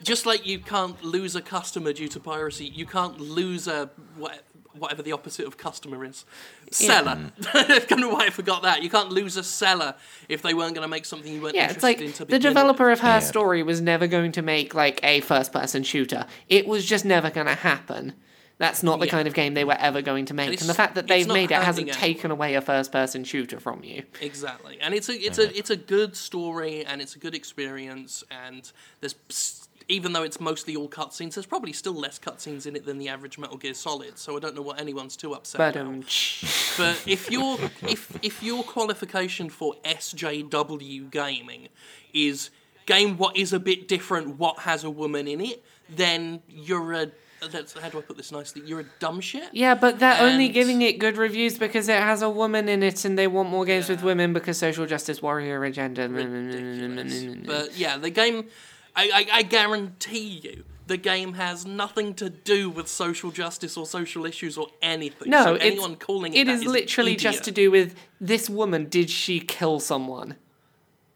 [0.02, 4.42] just like you can't lose a customer due to piracy, you can't lose a what,
[4.78, 6.24] whatever the opposite of customer is.
[6.70, 7.32] Seller.
[7.54, 8.82] I don't why I forgot that.
[8.82, 9.94] You can't lose a seller
[10.28, 12.24] if they weren't going to make something you weren't Yeah, interested it's like in to
[12.24, 12.98] the developer with.
[12.98, 13.18] of her Yeah.
[13.20, 16.26] story was never going to make like a first person shooter.
[16.48, 18.14] It was just never going to happen.
[18.56, 19.10] That's not the Yeah.
[19.10, 20.46] kind of game they were ever going to make.
[20.46, 23.24] And, it's- the fact that they've made it hasn't hurting taken away a first person
[23.24, 24.04] shooter from you.
[24.20, 28.22] Exactly, and it's a it's a it's a good story and it's a good experience
[28.30, 28.70] and
[29.00, 32.86] there's s- even though it's mostly all cutscenes, there's probably still less cutscenes in it
[32.86, 34.18] than the average Metal Gear Solid.
[34.18, 36.04] So I don't know what anyone's too upset But about.
[36.76, 37.58] But if your
[37.88, 41.68] if if your qualification for SJW gaming
[42.12, 42.50] is
[42.86, 47.10] game what is a bit different, what has a woman in it, then you're a
[47.52, 48.62] how do I put this nicely?
[48.64, 49.48] You're a dumb shit.
[49.52, 53.04] yeah, but they're only giving it good reviews because it has a woman in it,
[53.04, 56.08] and they want more games with women because social justice warrior agenda.
[56.08, 57.36] ridiculous.
[57.46, 58.48] but yeah, the game,
[58.96, 63.86] I, I, I guarantee you the game has nothing to do with social justice or
[63.86, 65.30] social issues or anything.
[65.30, 67.70] No, so it's, anyone calling it it that is is an literally just to do
[67.70, 68.88] with this woman.
[68.88, 70.36] Did she kill someone?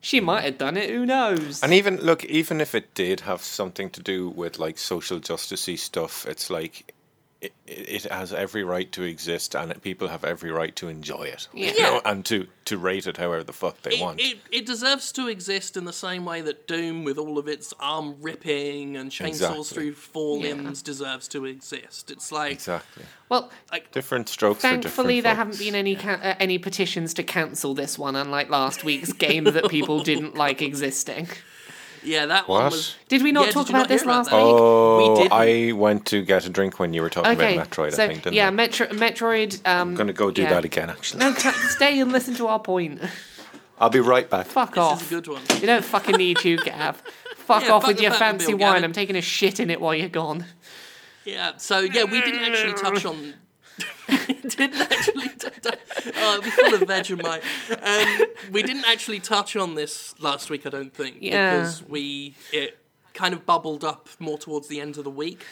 [0.00, 0.90] She might have done it.
[0.90, 1.62] Who knows?
[1.62, 5.78] And even look, even if it did have something to do with like social justicey
[5.78, 6.94] stuff, it's like
[7.40, 11.46] it, it has every right to exist, and people have every right to enjoy it,
[11.54, 11.82] you Yeah.
[11.84, 14.20] know, and to to rate it however the fuck they It, want.
[14.20, 17.72] it, it deserves to exist in the same way that Doom, with all of its
[17.80, 19.64] arm ripping and chainsaws Exactly.
[19.64, 20.48] through four Yeah.
[20.54, 22.10] limbs, deserves to exist.
[22.10, 23.04] It's like, exactly.
[23.30, 25.38] well, like Different strokes for different thankfully there folks.
[25.56, 29.44] haven't been any ca- uh, any petitions to cancel this one, unlike last week's game
[29.44, 31.28] that people didn't like existing.
[32.02, 32.72] Yeah, that one What?
[32.72, 32.94] was.
[33.08, 34.36] Did we not Yeah, talk did you not about this hear about last that?
[34.36, 34.54] week?
[34.58, 35.32] Oh, We didn't.
[35.32, 37.92] I went to get a drink when you were talking Okay, about Metroid.
[37.94, 38.22] so I think.
[38.24, 38.50] Didn't yeah, I?
[38.50, 39.66] Metro- Metroid.
[39.66, 40.50] Um, I'm gonna go do yeah.
[40.50, 40.90] that again.
[40.90, 43.00] Actually, No, t- stay and listen to our point.
[43.80, 44.46] I'll be right back.
[44.46, 45.02] Fuck This off.
[45.02, 45.42] is a good one.
[45.60, 47.00] You don't fucking need you, Gav.
[47.36, 48.58] Fuck Yeah, off fuck with the your Batmobile, fancy Gavin.
[48.60, 48.84] wine.
[48.84, 50.44] I'm taking a shit in it while you're gone.
[51.24, 53.34] Yeah, so yeah, we didn't actually touch on.
[54.48, 55.28] didn't actually.
[55.28, 55.70] T- t-
[56.16, 57.42] oh, it'll be full of Vegemite.
[57.82, 61.56] Um, we didn't actually touch on this last week, I don't think, Yeah.
[61.58, 62.78] because we it
[63.14, 65.44] kind of bubbled up more towards the end of the week.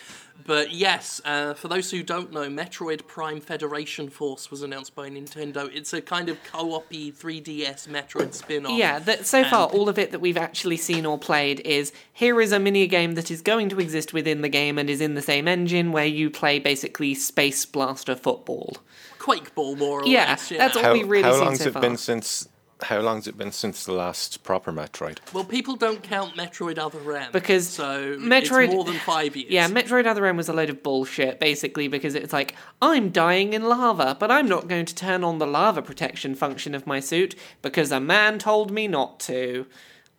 [0.45, 5.09] But yes, uh, for those who don't know, Metroid Prime Federation Force was announced by
[5.11, 5.69] Nintendo.
[5.75, 8.79] It's a kind of co-op-y 3DS Metroid spin-off.
[8.79, 11.93] Yeah, that so far And- all of it that we've actually seen or played is
[12.13, 15.01] here is a mini game that is going to exist within the game and is
[15.01, 18.77] in the same engine where you play basically Space Blaster football.
[19.19, 20.49] Quake Ball, more or Yeah, less.
[20.51, 21.83] that's all How, we really how seen long's so it far.
[21.83, 22.49] been since?
[22.83, 25.19] How long's it been since the last proper Metroid?
[25.33, 29.51] Well, people don't count Metroid Other M Because so Metroid- it's more than five years.
[29.51, 33.55] Yeah, Metroid Other M was a load of bullshit, basically, because it's like, I'm dying
[33.55, 37.01] in lava, but I'm not going to turn on the lava protection function of my
[37.01, 39.67] suit because a man told me not to.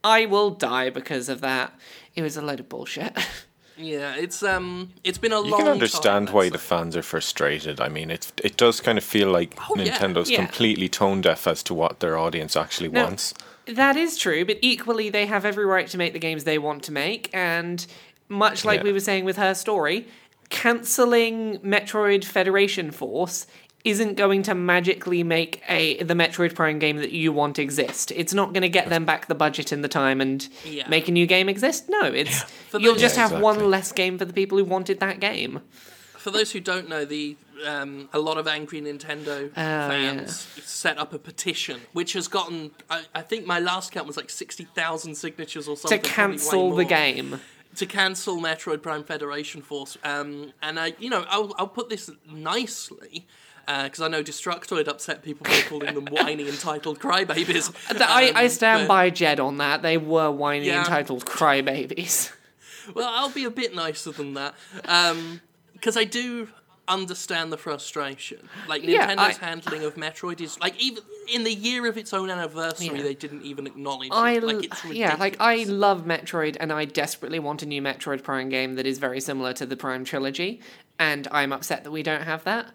[0.04, 1.74] I will die because of that.
[2.16, 3.16] It was a load of bullshit.
[3.78, 5.52] Yeah, it's um, it's been a You long.
[5.52, 7.80] You can understand time, why the fans are frustrated.
[7.80, 9.76] I mean, it it does kind of feel like Oh.
[9.76, 10.38] Nintendo's Yeah.
[10.46, 13.04] completely tone deaf as to what their audience actually No.
[13.04, 13.34] wants.
[13.66, 16.84] That is true, but equally they have every right to make the games they want
[16.84, 17.86] to make, and
[18.30, 18.84] much like Yeah.
[18.86, 20.08] we were saying with her story,
[20.50, 23.46] cancelling Metroid Federation Force
[23.84, 28.12] isn't going to magically make a the Metroid Prime game that you want exist.
[28.16, 30.88] It's not going to get them back the budget and the time and Yeah.
[30.90, 31.86] make a new game exist.
[31.88, 34.66] No, it's For you'll those- just Yeah, have one less game for the people who
[34.66, 35.62] wanted that game.
[36.18, 41.14] For those who don't know, the um, a lot of angry Nintendo fans set up
[41.14, 42.72] a petition, which has gotten.
[42.90, 46.00] I, I think my last count was like sixty thousand signatures or something.
[46.02, 47.40] probably way cancel the game.
[47.78, 49.98] to cancel Metroid Prime Federation Force.
[50.04, 53.26] Um, and I, you know, I'll, I'll put this nicely.
[53.68, 57.74] Because I know Destructoid upset people by calling them whiny entitled crybabies.
[58.02, 59.82] I, I Um, stand but- by Jed on that.
[59.82, 60.80] They were whiny Yeah.
[60.80, 62.32] entitled crybabies.
[62.96, 64.54] Well, I'll be a bit nicer than that.
[65.74, 66.48] Because I do
[66.88, 68.48] understand the frustration.
[68.70, 70.58] Like, Yeah, Nintendo's I- handling of Metroid is.
[70.62, 73.02] Like, even in the year of its own anniversary, Yeah.
[73.04, 74.44] they didn't even acknowledge I it.
[74.44, 78.48] Like, it's yeah, like I love Metroid, and I desperately want a new Metroid Prime
[78.48, 80.62] game that is very similar to the Prime trilogy,
[80.98, 82.68] and I'm upset that we don't have that.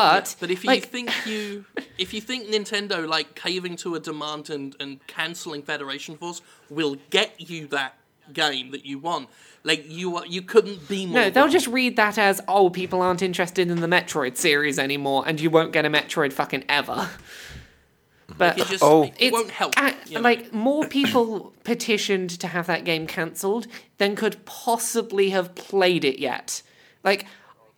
[0.00, 1.64] But But if you like, think you,
[1.98, 6.40] if you think Nintendo like caving to a demand and and canceling Federation Force
[6.70, 7.94] will get you that
[8.32, 9.28] game that you want,
[9.64, 11.14] like you are, you couldn't be more.
[11.20, 11.52] no, they'll wrong.
[11.52, 15.50] just read that as oh, people aren't interested in the Metroid series anymore, and you
[15.50, 17.08] won't get a Metroid fucking ever.
[18.36, 19.04] But It just Oh.
[19.04, 19.72] it it's won't help.
[19.78, 20.20] a- you know?
[20.20, 26.18] like more people petitioned to have that game cancelled than could possibly have played it
[26.20, 26.62] yet.
[27.02, 27.26] Like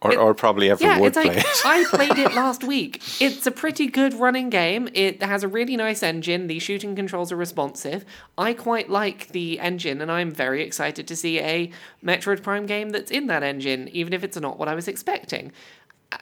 [0.03, 1.47] Or, It- or probably ever Yeah, would it's like play it.
[1.65, 3.03] I played it last week.
[3.21, 4.89] It's a pretty good running game.
[4.95, 6.47] It has a really nice engine.
[6.47, 8.07] The shooting controls are responsive.
[8.39, 11.71] I quite like the engine, and I'm very excited to see a
[12.03, 15.53] Metroid Prime game that's in that engine, even if it's not what I was expecting.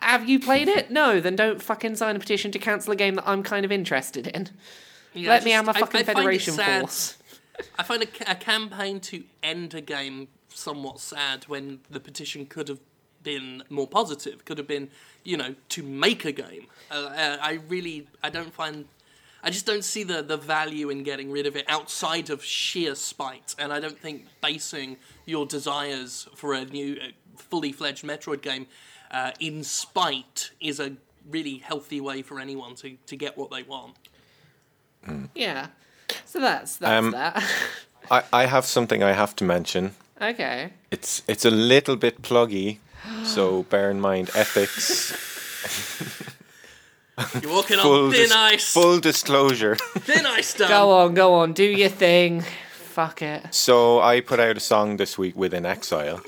[0.02, 0.90] Have you played it?
[0.90, 3.70] No, then don't fucking sign a petition to cancel a game that I'm kind of
[3.70, 4.48] interested in.
[5.14, 7.16] Yeah, Let me just- have my fucking I find it Federation Force.
[7.78, 12.66] I find a, a campaign to end a game somewhat sad when the petition could
[12.68, 12.80] have
[13.22, 14.44] been more positive.
[14.44, 14.90] Could have been,
[15.24, 16.66] you know, to make a game.
[16.90, 18.86] Uh, uh, I really, I don't find.
[19.42, 22.96] I just don't see the, the value in getting rid of it outside of sheer
[22.96, 24.96] spite, and I don't think basing
[25.26, 28.66] your desires for a new, uh, fully fledged Metroid game
[29.12, 30.96] uh, in spite is a
[31.30, 33.94] really healthy way for anyone to, to get what they want.
[35.34, 35.68] Yeah.
[36.24, 37.42] So that's that's Um, that.
[38.10, 39.94] I, I have something I have to mention.
[40.20, 40.72] okay.
[40.90, 42.78] It's it's a little bit pluggy,
[43.24, 45.12] so bear in mind ethics.
[47.42, 48.72] You're walking Full, on thin dis- ice.
[48.72, 49.74] full disclosure.
[49.96, 50.68] Thin ice, Dom.
[50.68, 52.42] Go on, go on, do your thing.
[52.70, 53.52] fuck it.
[53.52, 56.24] So I put out a song this week with inXile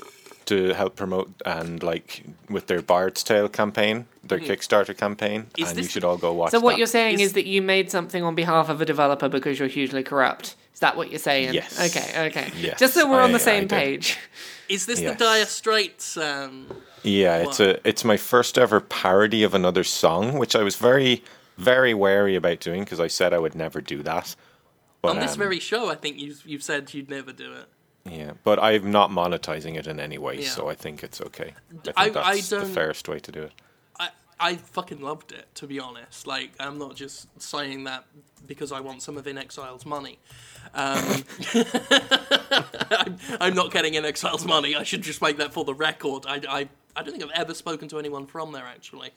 [0.47, 4.45] to help promote and like with their Bard's Tale campaign, their hmm.
[4.45, 6.49] Kickstarter campaign, Is and you this- should all go watch.
[6.49, 6.57] It.
[6.57, 6.77] So what that.
[6.79, 9.69] you're saying Is- is that you made something on behalf of a developer because you're
[9.69, 10.55] hugely corrupt.
[10.73, 11.53] Is that what you're saying?
[11.53, 11.79] Yes.
[11.95, 12.51] Okay, okay.
[12.57, 13.69] Yes, Just so we're on I- the same I did.
[13.69, 14.17] page.
[14.71, 15.17] Is this Yes.
[15.17, 16.15] the Dire Straits?
[16.15, 16.67] Um,
[17.03, 21.23] Yeah, it's a it's my first ever parody of another song, which I was very
[21.57, 24.35] very wary about doing because I said I would never do that.
[25.01, 27.65] But, on this um, very show, I think you've, you've said you'd never do it.
[28.09, 30.49] yeah, but I'm not monetizing it in any way, Yeah.
[30.49, 31.53] so I think it's okay.
[31.97, 33.51] I think I- I that's the fairest way to do it.
[33.99, 34.09] I,
[34.39, 36.25] I fucking loved it, to be honest.
[36.27, 38.05] Like, I'm not just saying that
[38.47, 40.17] because I want some of inXile's money.
[40.73, 41.23] Um,
[42.91, 44.75] I'm, I'm not getting inXile's money.
[44.75, 46.25] I should just make that for the record.
[46.27, 49.09] I, I, I don't think I've ever spoken to anyone from there, actually.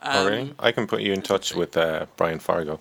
[0.00, 0.54] Um, oh, really?
[0.58, 2.80] I can put you in touch with uh, Brian Fargo.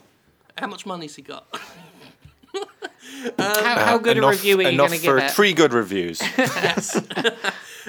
[0.57, 1.47] How much money's he got?
[3.37, 5.31] how, how good enough, a review are you going to for give it?
[5.31, 6.21] three good reviews.
[6.37, 6.95] yes.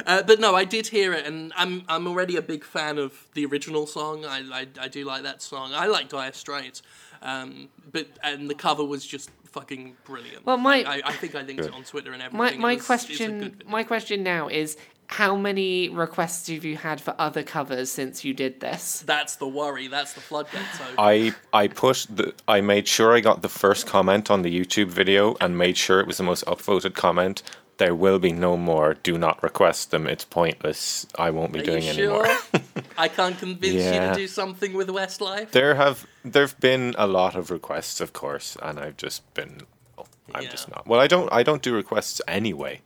[0.07, 3.27] uh, but no, I did hear it, and I'm I'm already a big fan of
[3.35, 4.25] the original song.
[4.25, 5.73] I I, I do like that song.
[5.75, 6.83] I like Dire Straits,
[7.21, 10.45] um, but and the cover was just fucking brilliant.
[10.45, 12.61] Well, my- I, I think I linked it on Twitter and everything.
[12.61, 14.77] my It was- question my question now is
[15.09, 19.03] how many requests have you had for other covers since you did this?
[19.05, 19.87] That's the worry.
[19.87, 20.63] That's the floodgate.
[20.79, 24.51] So I I put the I made sure I got the first comment on the
[24.59, 27.43] YouTube video and made sure it was the most upvoted comment.
[27.79, 28.95] There will be no more.
[28.95, 30.07] Do not request them.
[30.07, 31.07] It's pointless.
[31.19, 32.27] I won't be are doing you anymore.
[32.27, 32.61] sure?
[32.99, 35.51] I can't convince you to do something with Westlife.
[35.51, 39.63] There have there've been a lot of requests, of course, and I've just been
[39.99, 40.05] oh,
[40.35, 40.87] I'm just not.
[40.87, 42.83] Well, I don't I don't do requests anyway.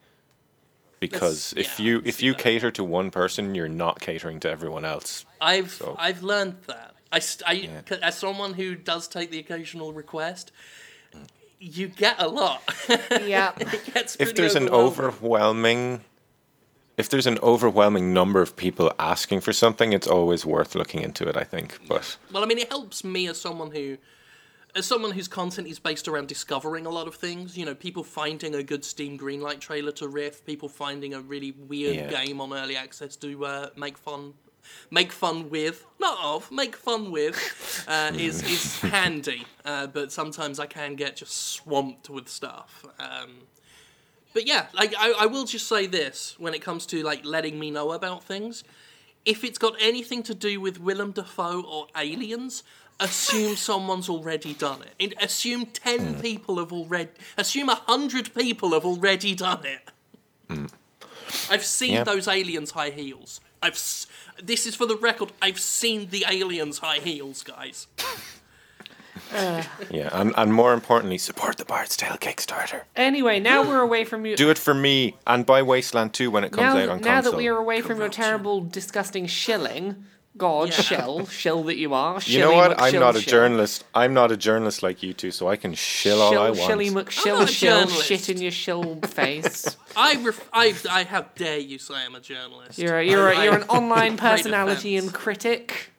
[0.99, 2.43] Because That's- if yeah, you if you that.
[2.43, 5.27] cater to one person, you're not catering to everyone else.
[5.41, 6.95] I've So- I've learned that.
[7.13, 7.49] I, st-
[7.91, 10.51] I as someone who does take the occasional request,
[11.59, 12.63] you get a lot.
[12.89, 13.53] Yeah.
[13.59, 15.15] it gets If there's an overwhelming.
[15.95, 16.01] overwhelming
[16.97, 21.29] if there's an overwhelming number of people asking for something, it's always worth looking into
[21.29, 21.79] it, I think.
[21.87, 23.99] But Well, I mean, it helps me as someone who,
[24.75, 27.55] as someone whose content is based around discovering a lot of things.
[27.57, 31.51] You know, people finding a good Steam Greenlight trailer to riff, people finding a really
[31.53, 32.25] weird Yeah.
[32.25, 34.33] game on early access to uh, make fun,
[34.91, 37.37] make fun with, not of, make fun with,
[37.89, 39.45] uh, is is handy.
[39.65, 42.85] Uh, but sometimes I can get just swamped with stuff.
[42.99, 43.31] Um,
[44.35, 47.59] but yeah, like I, I will just say this when it comes to like letting
[47.59, 48.65] me know about things.
[49.25, 52.63] If it's got anything to do with Willem Dafoe or aliens,
[53.01, 54.95] assume someone's already done it.
[55.01, 57.11] And assume ten people have already.
[57.37, 60.71] Assume a hundred people have already done it.
[61.51, 62.05] I've seen Yeah.
[62.05, 63.41] those aliens high heels.
[63.63, 63.73] I've.
[63.73, 64.07] S-
[64.43, 65.33] this is for the record.
[65.41, 67.87] I've seen the aliens high heels, guys.
[69.91, 72.83] yeah, and, and more importantly, support the Bard's Tale Kickstarter.
[72.95, 74.37] Anyway, now we're away from you.
[74.37, 77.17] Do it for me and buy Wasteland 2 when it comes now, out on now
[77.17, 77.33] console.
[77.33, 80.05] that we are away from your terrible, disgusting shilling,
[80.37, 80.75] God, Yeah.
[80.83, 82.21] shill, shill that you are.
[82.25, 82.81] you know shilly what?
[82.81, 83.31] I'm not a shill.
[83.31, 83.85] journalist.
[83.95, 86.59] I'm not a journalist like you two, so I can shill all I want.
[86.61, 89.77] shilly I'm McShill, not shill, shit in your shill face.
[89.97, 92.79] I, ref- I, I, how dare you say I'm a journalist?
[92.79, 95.91] You're a, you're I- a, you're an online personality and critic.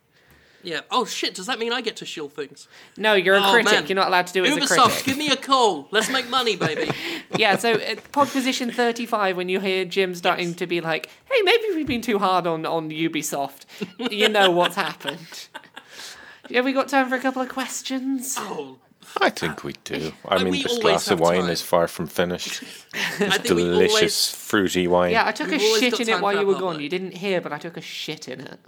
[0.68, 0.82] Yeah.
[0.92, 1.34] Oh shit!
[1.34, 2.68] Does that mean I get to shill things?
[2.98, 3.72] No, you're a Oh, critic.
[3.72, 3.88] man.
[3.88, 5.06] You're not allowed to do it as a Ubisoft, critic.
[5.06, 5.88] give me a call.
[5.92, 6.92] Let's make money, baby.
[7.38, 11.64] Yeah, so at Podquisition 35, when you hear Jim starting to be like, hey, maybe
[11.76, 13.66] we've been too hard on, on Ubisoft,
[14.12, 15.48] you know what's happened.
[16.54, 18.36] Have we got time for a couple of questions?
[18.40, 18.78] Oh,
[19.22, 20.14] I think we do.
[20.26, 21.50] I And mean, we this always glass of have wine time.
[21.52, 22.64] is far from finished.
[22.94, 24.30] I think we Delicious, always.
[24.32, 25.12] fruity wine.
[25.12, 26.54] Yeah, I took a We've always shit got in it time while for you our
[26.54, 26.62] were gone.
[26.74, 26.84] public.
[26.84, 28.60] You didn't hear, but I took a shit in it.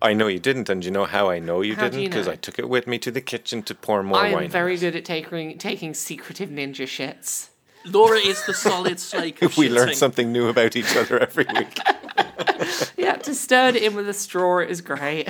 [0.00, 2.00] I know you didn't, and you know how I know you How didn't?
[2.00, 2.32] you Because know?
[2.32, 4.44] I took it with me to the kitchen to pour more I wine.
[4.44, 7.48] am very good at taking taking secretive ninja shits.
[7.84, 9.40] Laura is the solid snake.
[9.42, 11.78] Of we learn something new about each other every week.
[12.96, 15.28] Yeah, to stir it in with a straw is great.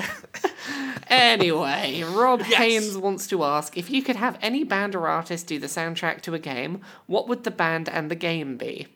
[1.09, 2.55] anyway, Rob Yes.
[2.55, 6.23] Haynes wants to ask if you could have any band or artist do the soundtrack
[6.23, 8.89] to a game, what would the band and the game be?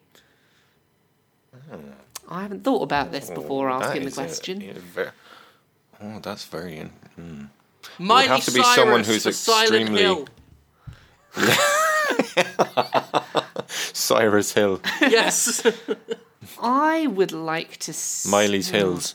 [1.71, 1.77] Hmm.
[2.29, 4.63] I haven't thought about this oh, before Oh, asking the is a- question.
[4.63, 5.11] a ve-
[6.03, 6.79] oh, that's very.
[6.79, 7.49] In- mm.
[7.99, 10.29] Miley have to be Cyrus someone who's extremely- Hill.
[13.93, 15.67] Cyrus Hill, Yes.
[16.63, 17.91] I would like to.
[17.93, 19.15] s- Miley's Hills.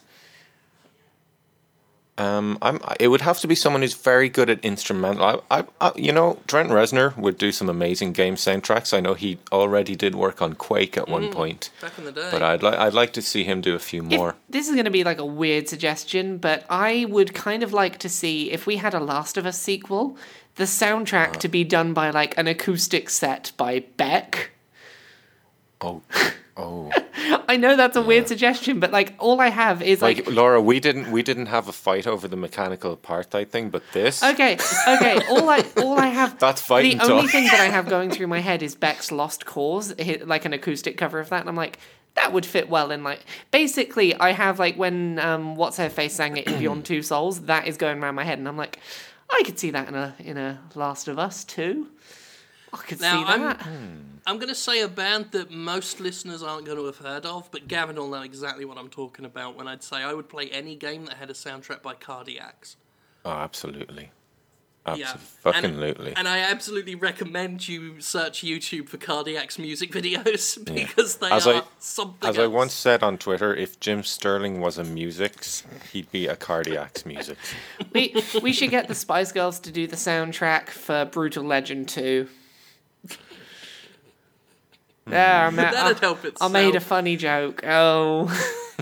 [2.17, 2.79] Um, I'm.
[2.99, 5.23] It would have to be someone who's very good at instrumental.
[5.23, 8.91] I, I, I, you know, Trent Reznor would do some amazing game soundtracks.
[8.91, 12.27] I know he already did work on Quake at one point, Back in the day.
[12.31, 14.35] but I'd like, I'd like to see him do a few If- more.
[14.49, 17.99] this is going to be like a weird suggestion, but I would kind of like
[17.99, 20.17] to see if we had a Last of Us sequel,
[20.55, 24.49] the soundtrack to be done by like an acoustic set by Beck.
[25.81, 26.01] Oh,
[26.57, 26.91] oh.
[27.49, 30.61] I know that's a weird suggestion, but like all I have is like, Like Laura,
[30.61, 34.57] we didn't we didn't have a fight over the mechanical apartheid thing, but this okay,
[34.87, 37.31] okay, all I all I have That's fighting the only talk.
[37.31, 39.93] thing that I have going through my head is Beck's Lost Cause,
[40.25, 41.79] like an acoustic cover of that, and I'm like,
[42.15, 43.21] that would fit well in like.
[43.51, 47.41] Basically, I have like when um, what's her face sang it in Beyond Two Souls,
[47.41, 48.79] that is going around my head, and I'm like,
[49.29, 51.87] I could see that in a in a Last of Us too.
[52.73, 53.65] I could Now, see that.
[53.65, 57.49] I'm going to say a band that most listeners aren't going to have heard of,
[57.51, 60.49] but Gavin will know exactly what I'm talking about when I'd say I would play
[60.49, 62.75] any game that had a soundtrack by Cardiacs.
[63.23, 64.11] Oh, absolutely.
[64.95, 65.17] Yeah.
[65.45, 66.09] Absolutely.
[66.11, 71.45] And, and I absolutely recommend you search YouTube for Cardiacs music videos because they As
[71.45, 75.63] are I- something As I once said on Twitter, if Jim Sterling was a musics,
[75.91, 77.37] he'd be a cardiac's music.
[77.93, 82.29] We we should get the Spice Girls to do the soundtrack for Brutal Legend 2.
[85.07, 85.09] Mm.
[85.09, 87.63] There, I, ma- That'd I, help I made a funny joke.
[87.65, 88.27] Oh,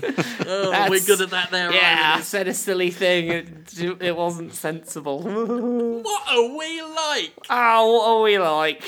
[0.03, 3.30] Oh, we're good at that there, yeah, I said a silly thing.
[3.30, 5.21] It, it wasn't sensible.
[6.05, 7.34] What are we like?
[7.49, 8.84] oh, what are we like?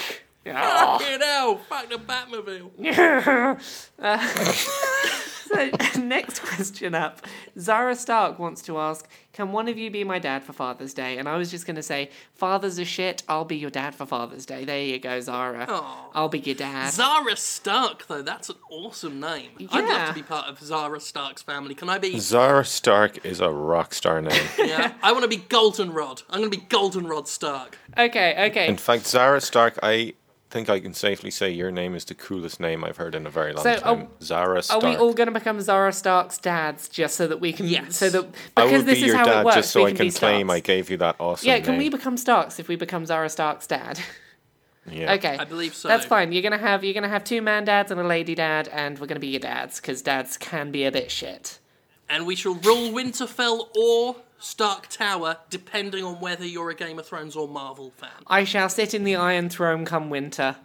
[0.45, 0.51] Oh.
[0.51, 1.25] Fucking ah.
[1.25, 2.71] hell, fuck the Batmobile.
[5.47, 7.21] So, next question up.
[7.59, 11.17] Zara Stark wants to ask, can one of you be my dad for Father's Day?
[11.17, 14.05] And I was just going to say, fathers are shit, I'll be your dad for
[14.05, 14.65] Father's Day.
[14.65, 15.65] There you go, Zara.
[15.69, 16.09] Aw.
[16.13, 16.91] I'll be your dad.
[16.91, 19.51] Zara Stark, though, that's an awesome name.
[19.57, 19.67] Yeah.
[19.71, 21.75] I'd love to be part of Zara Stark's family.
[21.75, 22.17] Can I be?
[22.19, 24.33] Zara Stark is a rock star name.
[24.57, 26.23] Yeah, I want to be Goldenrod.
[26.29, 27.77] I'm going to be Goldenrod Stark.
[27.97, 28.67] okay, okay.
[28.67, 30.13] In fact, Zara Stark, I
[30.49, 33.29] think I can safely say your name is the coolest name I've heard in a
[33.29, 34.01] very long So, time.
[34.03, 34.83] are- Zara Stark.
[34.83, 37.67] Are we all going to become Zara Stark's dads just so that we can?
[37.67, 37.97] Yes.
[37.97, 38.23] So that
[38.55, 39.89] I because will this be is your how dad it works, just so we I
[39.91, 41.79] can can be claim I gave you that awesome Yeah, can name.
[41.79, 43.99] we become Starks if we become Zara Stark's dad?
[44.89, 45.15] Yeah.
[45.15, 45.89] Okay, I believe so.
[45.89, 46.31] That's fine.
[46.31, 49.07] You're gonna have you're gonna have two man dads and a lady dad, and we're
[49.07, 51.59] gonna be your dads because dads can be a bit shit.
[52.07, 57.05] And we shall rule Winterfell or Stark Tower, depending on whether you're a Game of
[57.07, 58.09] Thrones or Marvel fan.
[58.27, 60.57] I shall sit in the Iron Throne come winter.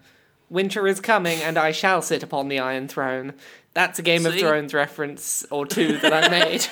[0.51, 3.33] Winter is coming, and I shall sit upon the Iron Throne.
[3.75, 6.67] That's a Game of Thrones reference or two that I made.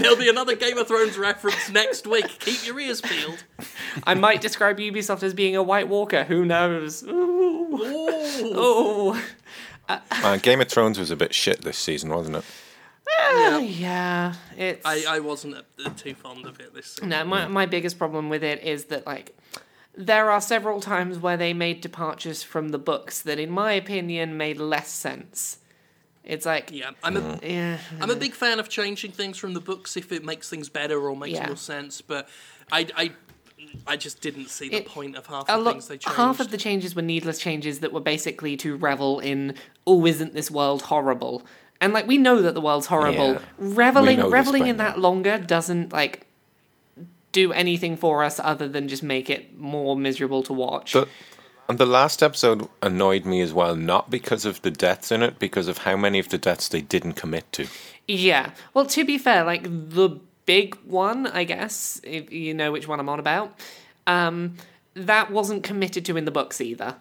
[0.00, 2.26] There'll be another Game of Thrones reference next week.
[2.38, 3.44] Keep your ears peeled.
[4.04, 6.24] I might describe Ubisoft as being a White Walker.
[6.24, 7.02] Who knows?
[7.02, 7.08] Ooh.
[7.74, 8.58] Ooh.
[8.58, 9.20] Ooh.
[9.88, 12.44] Uh, Game of Thrones was a bit shit this season, wasn't it?
[13.20, 14.84] Uh, yeah, it's.
[14.84, 17.08] I, I wasn't uh, too fond of it this season.
[17.10, 19.36] No, my, my biggest problem with it is that, like,
[19.96, 24.36] there are several times where they made departures from the books that, in my opinion,
[24.36, 25.58] made less sense.
[26.24, 26.78] It's like, yeah.
[26.86, 27.78] Yeah, I'm a, yeah.
[28.00, 30.98] I'm a big fan of changing things from the books if it makes things better
[31.00, 31.48] or makes Yeah.
[31.48, 32.28] more sense, but
[32.70, 33.12] I, I,
[33.88, 36.16] I just didn't see the It- point of half A the lot, things they changed.
[36.16, 39.56] half of the changes were needless changes that were basically to revel in,
[39.86, 41.42] oh, isn't this world horrible?
[41.82, 43.32] And like we know that the world's horrible.
[43.32, 43.40] Yeah.
[43.58, 46.26] Reveling, We know this reveling in that longer doesn't like
[47.32, 50.92] do anything for us other than just make it more miserable to watch.
[50.92, 51.08] The,
[51.68, 55.40] and the last episode annoyed me as well, not because of the deaths in it,
[55.40, 57.66] because of how many of the deaths they didn't commit to.
[58.06, 58.50] Yeah.
[58.74, 63.00] Well, to be fair, like the big one, I guess, if you know which one
[63.00, 63.58] I'm on about,
[64.06, 64.54] um,
[64.94, 66.94] that wasn't committed to in the books either.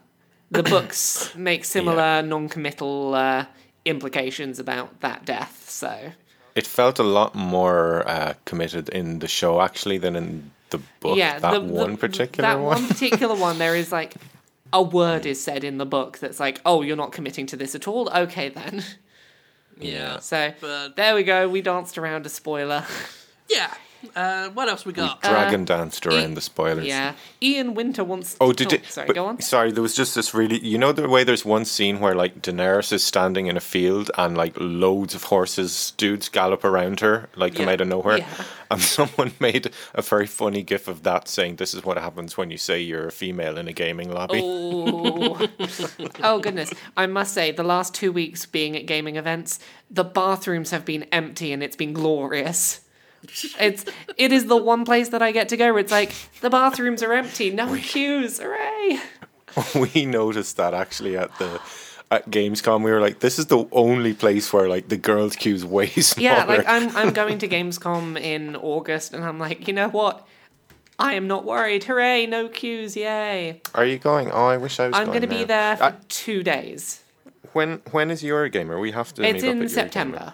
[0.50, 3.46] The books make similar non-committal uh,
[3.86, 5.70] implications about that death.
[5.70, 6.12] So
[6.56, 11.18] It felt a lot more uh, committed in the show actually than in the book.
[11.18, 12.82] yeah, that the, the- one particular that one.
[12.82, 14.16] one particular one, there is like
[14.74, 17.76] a word is said in the book that's like, "Oh, you're not committing to this
[17.76, 18.84] at all." Okay, then.
[19.80, 21.50] yeah, So but there we go.
[21.50, 22.86] We danced around a spoiler.
[23.50, 23.74] yeah.
[24.16, 25.22] Uh, what else we got?
[25.22, 26.86] Dragon danced around E- the spoilers.
[26.86, 28.36] Yeah, Ian Winter wants.
[28.42, 28.86] Oh, did it?
[28.86, 29.42] Sorry, but- go on.
[29.42, 30.60] Sorry, there was just this really.
[30.60, 34.12] You know the way there's one scene where like Daenerys is standing in a field
[34.18, 38.28] and like loads of horses, dudes gallop around her like come out of nowhere, Yeah.
[38.72, 42.52] and someone made a very funny gif of that saying, "This is what happens when
[42.52, 45.48] you say you're a female in a gaming lobby." Oh.
[46.24, 46.74] oh goodness!
[46.98, 51.04] I must say, the last two weeks being at gaming events, the bathrooms have been
[51.12, 52.82] empty and it's been glorious.
[53.60, 53.86] It's
[54.18, 57.04] it is the one place that I get to go where it's like the bathrooms
[57.04, 59.00] are empty, no queues, hooray!
[59.94, 61.60] we noticed that actually at the
[62.10, 62.84] at Gamescom.
[62.84, 66.24] We were like, "This is the only place where like the girls' queue's way smaller."
[66.30, 70.28] Yeah, like I'm I'm going to Gamescom in August, and I'm like, you know what?
[71.00, 71.84] I am not worried.
[71.86, 72.26] Hooray!
[72.28, 73.62] No queues, yay!
[73.74, 74.30] Are you going?
[74.32, 74.96] Oh, I wish I was.
[74.98, 77.04] I'm going to be there for Uh, two days.
[77.54, 78.80] when when is Eurogamer?
[78.80, 79.24] We have to.
[79.24, 79.70] It's meet up in.
[79.70, 80.34] September.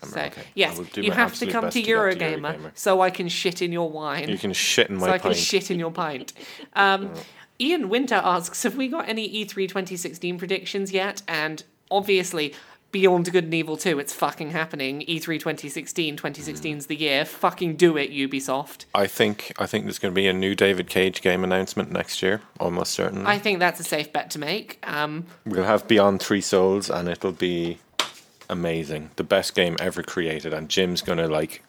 [0.00, 0.34] September.
[0.34, 0.48] So okay.
[0.54, 4.28] Yes, you have to come to get Eurogamer, so I can shit in your wine.
[4.28, 6.32] You can shit in my so I can shit in your pint.
[6.74, 7.12] Um,
[7.60, 11.20] Ian Winter asks, have we got any E E3 2016 predictions yet?
[11.28, 12.54] And obviously,
[12.92, 15.02] Beyond Good and Evil 2, it's fucking happening.
[15.02, 17.24] E E3 2016, 2016's the year.
[17.24, 18.86] Fucking do it, Ubisoft.
[18.94, 22.22] I think I think there's going to be a new David Cage game announcement next
[22.22, 23.26] year, almost certainly.
[23.26, 24.78] I think that's a safe bet to make.
[24.82, 27.78] Um, We'll have Beyond Three Souls, and it'll be
[28.50, 30.52] amazing, the best game ever created.
[30.52, 31.62] And Jim's gonna like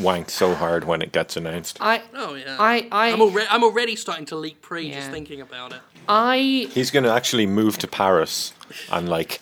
[0.00, 1.78] wank so hard when it gets announced.
[1.80, 2.56] I, Oh yeah.
[2.58, 5.80] I, I, I'm already I'm already starting to leak pre just thinking about it.
[6.08, 8.52] I, He's gonna actually move to Paris
[8.90, 9.40] and like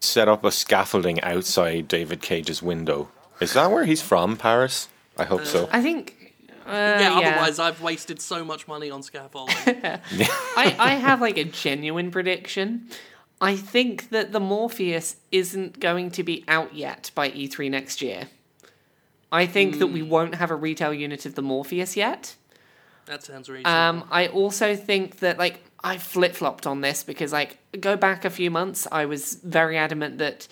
[0.00, 3.08] set up a scaffolding outside David Cage's window.
[3.40, 4.88] Is that where he's from, Paris?
[5.16, 5.68] I hope so.
[5.72, 6.20] I think.
[6.66, 9.54] Uh, yeah, yeah, Otherwise, I've wasted so much money on scaffolding.
[9.66, 12.88] I, I have like a genuine prediction.
[13.40, 18.28] I think that the Morpheus isn't going to be out yet by E3 next year.
[19.30, 22.36] I think that we won't have a retail unit of the Morpheus yet.
[23.06, 23.70] that sounds reasonable.
[23.70, 28.24] Um, I also think that like I flip flopped on this because like go back
[28.24, 30.46] a few months, I was very adamant that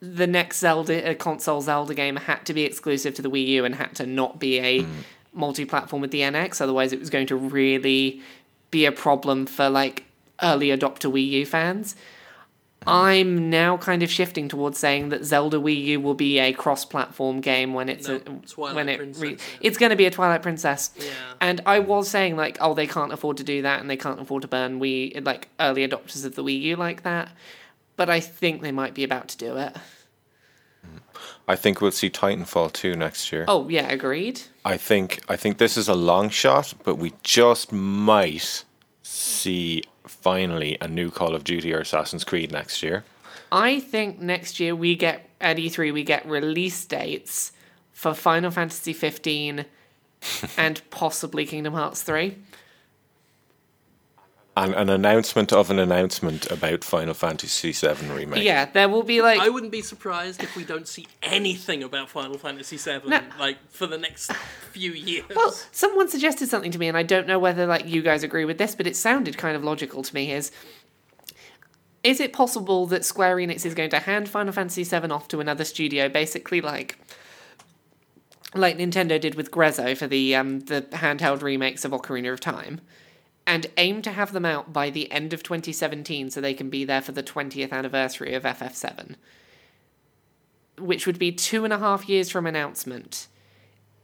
[0.00, 3.64] the next Zelda uh, console Zelda game had to be exclusive to the Wii U
[3.64, 4.86] and had to not be a
[5.32, 6.60] multi-platform with the NX.
[6.60, 8.22] Otherwise, it was going to really
[8.70, 10.05] be a problem for like
[10.42, 11.96] early adopter Wii U fans.
[12.88, 17.40] I'm now kind of shifting towards saying that Zelda Wii U will be a cross-platform
[17.40, 19.36] game when it's No, a, when it Princess, re- yeah.
[19.60, 20.92] it's going to be a Twilight Princess.
[20.96, 21.10] Yeah.
[21.40, 24.20] And I was saying like, oh, they can't afford to do that, and they can't
[24.20, 27.32] afford to burn Wii like early adopters of the Wii U like that.
[27.96, 29.74] But I think they might be about to do it.
[31.48, 33.44] I think we'll see Titanfall 2 next year.
[33.48, 34.42] Oh yeah, agreed.
[34.64, 38.64] I think I think this is a long shot, but we just might
[39.02, 43.04] see finally a new Call of Duty or Assassin's Creed next year.
[43.52, 47.52] I think next year we get at E3 we get release dates
[47.92, 49.64] for Final Fantasy 15
[50.56, 52.36] and possibly Kingdom Hearts 3.
[54.58, 58.42] And an announcement of an announcement about Final Fantasy VII remake.
[58.42, 62.08] Yeah, there will be like I wouldn't be surprised if we don't see anything about
[62.08, 63.20] Final Fantasy VII No.
[63.38, 64.32] like for the next
[64.72, 65.26] few years.
[65.34, 68.46] Well, someone suggested something to me, and I don't know whether like you guys agree
[68.46, 70.32] with this, but it sounded kind of logical to me.
[70.32, 70.50] Is
[72.02, 75.40] is it possible that Square Enix is going to hand Final Fantasy VII off to
[75.40, 76.98] another studio, basically like
[78.54, 82.80] like Nintendo did with Grezzo for the um the handheld remakes of Ocarina of Time,
[83.46, 86.84] and aim to have them out by the end of 2017 so they can be
[86.84, 89.14] there for the 20th anniversary of FF7,
[90.78, 93.28] which would be two and a half years from announcement.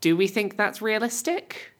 [0.00, 1.72] Do we think that's realistic?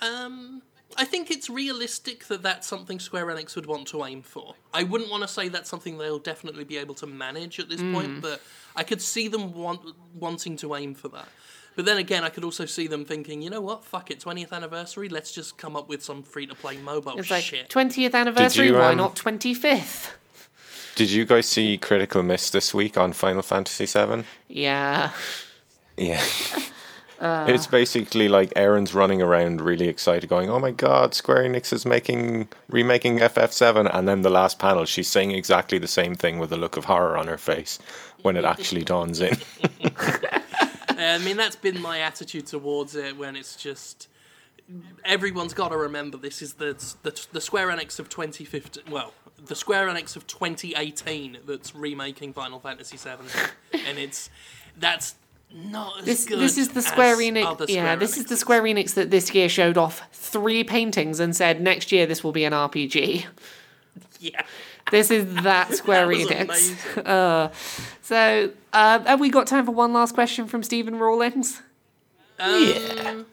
[0.00, 0.62] Um,
[0.96, 4.54] I think it's realistic that that's something Square Enix would want to aim for.
[4.72, 7.80] I wouldn't want to say that's something they'll definitely be able to manage at this
[7.80, 7.92] Hmm.
[7.92, 8.40] point, but
[8.76, 9.80] I could see them want,
[10.14, 11.28] wanting to aim for that.
[11.76, 14.52] But then again, I could also see them thinking, you know what, fuck it, 20th
[14.52, 17.68] anniversary, let's just come up with some free to play mobile It's like shit.
[17.68, 20.12] 20th anniversary, you, why um, not 25th?
[20.94, 24.22] Did you guys see Critical Miss this week on Final Fantasy VII?
[24.46, 25.10] Yeah.
[25.96, 26.22] Yeah.
[27.20, 31.86] it's basically like Erin's running around really excited, going, "Oh my god, Square Enix is
[31.86, 36.52] making remaking FF7," and then the last panel, she's saying exactly the same thing with
[36.52, 37.78] a look of horror on her face
[38.22, 39.36] when it actually dawns in.
[41.04, 44.08] Uh, I mean, that's been my attitude towards it when it's just.
[45.04, 48.84] Everyone's got to remember this is the, the the Square Enix of 2015.
[48.90, 49.12] Well,
[49.44, 54.30] the Square Enix of 2018 that's remaking Final Fantasy VII, and it's
[54.78, 55.16] that's
[55.52, 56.38] not as This good.
[56.38, 57.44] this is the Square Enix.
[57.44, 61.20] other Yeah, Square this is the Square Enix that this year showed off three paintings
[61.20, 63.26] and said next year this will be an RPG.
[64.32, 64.42] Yeah,
[64.90, 66.14] This is that Square that
[66.48, 67.06] Enix.
[67.06, 67.50] Uh,
[68.00, 71.60] so, uh, have we got time for one last question from Stephen Rawlings?
[72.38, 73.26] Um,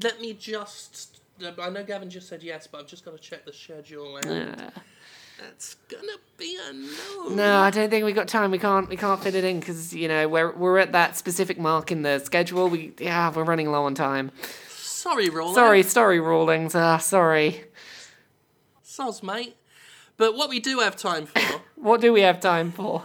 [0.00, 1.20] Let me just.
[1.42, 4.18] I know Gavin just said yes, but I've just got to check the schedule.
[4.18, 4.72] And
[5.40, 7.34] That's gonna be a no.
[7.34, 8.50] No, I don't think we got time.
[8.50, 8.88] We can't.
[8.88, 12.02] We can't fit it in because you know we're we're at that specific mark in
[12.02, 12.68] the schedule.
[12.68, 14.30] We yeah, we're running low on time.
[14.68, 15.56] Sorry, Rawlings.
[15.56, 16.74] Sorry, sorry, Rawlings.
[16.74, 17.64] Ah, sorry.
[18.84, 19.56] Soz, mate.
[20.16, 21.40] But what we do have time for
[21.76, 23.04] What do we have time for?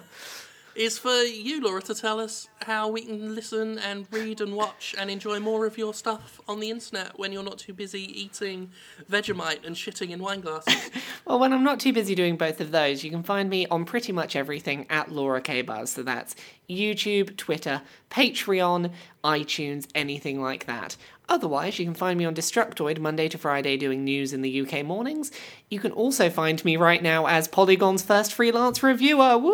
[0.80, 4.96] is for you, Laura, to tell us how we can listen and read and watch
[4.98, 8.72] and enjoy more of your stuff on the internet when you're not too busy eating
[9.12, 10.90] Vegemite and shitting in wine glasses.
[11.26, 13.86] Well, when I'm not too busy doing both of those, you can find me on
[13.86, 15.92] pretty much everything at Laura K Buzz.
[15.92, 16.36] So that's
[16.68, 18.92] YouTube, Twitter, Patreon,
[19.24, 20.98] iTunes, anything like that.
[21.30, 24.84] Otherwise, you can find me on Destructoid Monday to Friday doing news in the UK
[24.84, 25.32] mornings.
[25.70, 29.38] You can also find me right now as Polygon's first freelance reviewer.
[29.38, 29.52] Woo!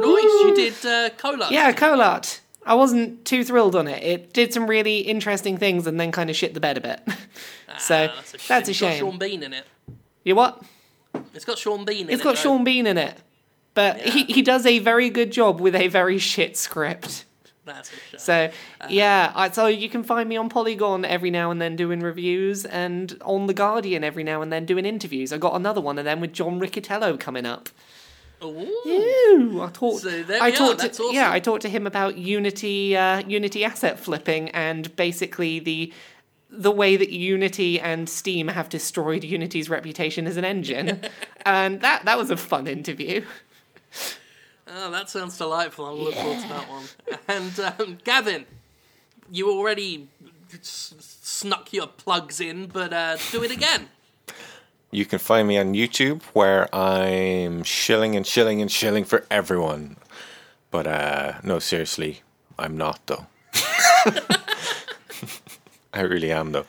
[0.00, 0.22] Nice.
[0.22, 1.50] You did uh, Kholat.
[1.50, 2.38] Yeah, Kholat.
[2.64, 4.02] I wasn't too thrilled on it.
[4.02, 7.00] It did some really interesting things and then kind of shit the bed a bit.
[7.78, 8.98] so Ah, that's a It's got shame.
[9.00, 9.66] Sean Bean in it.
[10.22, 10.62] You what?
[11.34, 12.14] It's got Sean Bean in It's it.
[12.14, 12.38] It's got.
[12.38, 13.16] Sean Bean in it,
[13.74, 17.24] but he, he does a very good job with a very shit script.
[17.74, 17.90] That's.
[18.22, 18.50] So
[18.88, 22.64] yeah, I, so you can find me on Polygon every now and then doing reviews,
[22.64, 25.32] and on the Guardian every now and then doing interviews.
[25.32, 27.68] I got another one of them with John Riccitiello coming up.
[28.42, 29.60] Ooh.
[29.62, 30.02] I talked.
[30.02, 30.80] So there I talked.
[30.80, 31.06] to, awesome.
[31.12, 35.92] Yeah, I talked to him about Unity, uh, Unity asset flipping, and basically the
[36.52, 41.00] the way that Unity and Steam have destroyed Unity's reputation as an engine,
[41.46, 43.24] and that that was a fun interview.
[44.72, 45.86] Oh, that sounds delightful.
[45.86, 46.84] I'll look forward to that one.
[47.28, 48.46] And um, Gavin,
[49.30, 50.08] you already
[50.52, 53.88] s- snuck your plugs in, but uh, do it again.
[54.92, 59.96] You can find me on YouTube where I'm shilling and shilling and shilling for everyone.
[60.70, 62.22] But uh, no, seriously,
[62.58, 63.26] I'm not though.
[65.92, 66.66] I really am though.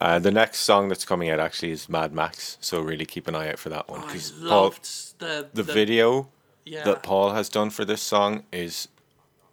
[0.00, 3.34] Uh, the next song that's coming out actually is Mad Max, so really keep an
[3.34, 6.28] eye out for that one I because Paul, loved the, the video
[6.68, 6.84] Yeah.
[6.84, 8.88] that Paul has done for this song is,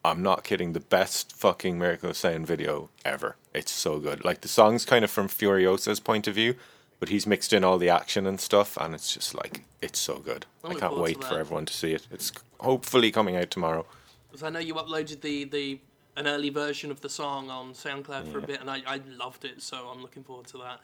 [0.04, 3.36] I'm not kidding, the best fucking Miracle of Sound video ever.
[3.54, 4.24] It's so good.
[4.26, 6.56] Like the song's kind of from Furiosa's point of view,
[7.00, 10.18] but he's mixed in all the action and stuff, and it's just like it's so
[10.18, 10.46] good.
[10.64, 12.08] I can't wait for uh, everyone to see it.
[12.12, 13.86] It's hopefully coming out tomorrow.
[14.30, 15.80] Because I know you uploaded the, the
[16.18, 19.46] an early version of the song on SoundCloud for a bit, and I, I loved
[19.46, 20.80] it, so I'm looking forward to that.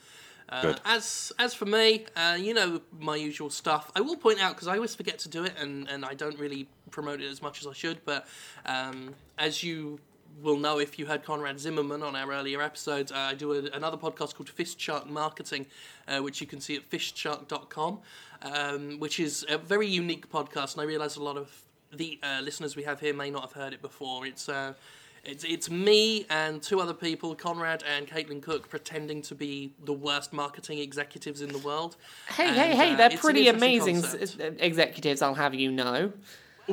[0.50, 3.92] Uh, as as for me, uh, you know my usual stuff.
[3.96, 6.38] I will point out because I always forget to do it, and, and I don't
[6.38, 8.04] really promote it as much as I should.
[8.06, 8.28] But
[8.66, 10.00] um, as you
[10.42, 13.60] will know if you heard Conrad Zimmerman on our earlier episodes, uh, I do a,
[13.76, 15.66] another podcast called Fist Shark Marketing,
[16.08, 18.00] uh, which you can see at fistshark.com,
[18.42, 21.50] um, which is a very unique podcast, and I realise a lot of
[21.94, 24.26] the uh, listeners we have here may not have heard it before.
[24.26, 24.74] It's uh,
[25.24, 29.94] it's it's me and two other people, Conrad and Caitlin Cook, pretending to be the
[29.94, 31.96] worst marketing executives in the world.
[32.30, 32.94] Hey, And, hey, hey!
[32.94, 35.22] uh, They're pretty amazing s- executives.
[35.22, 36.12] I'll have you know.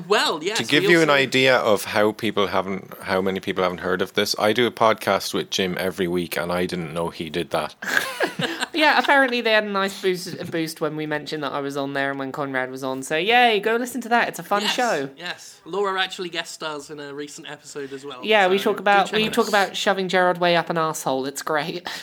[0.07, 0.59] Well, yes.
[0.59, 4.03] To give we you an idea of how people haven't, how many people haven't heard
[4.03, 7.31] of this, I do a podcast with Jim every week, and I didn't know he
[7.31, 7.75] did that.
[8.79, 11.95] Yeah, apparently they had a nice boost boost when we mentioned that I was on
[11.95, 13.03] there and when Conrad was on.
[13.03, 14.29] So yay, go listen to that.
[14.29, 15.11] It's a fun Yes, show.
[15.17, 18.21] Yes, Laura actually guest stars in a recent episode as well.
[18.23, 21.27] Yeah, we talk about we it talk about shoving Gerard Way up an asshole.
[21.27, 21.89] It's great.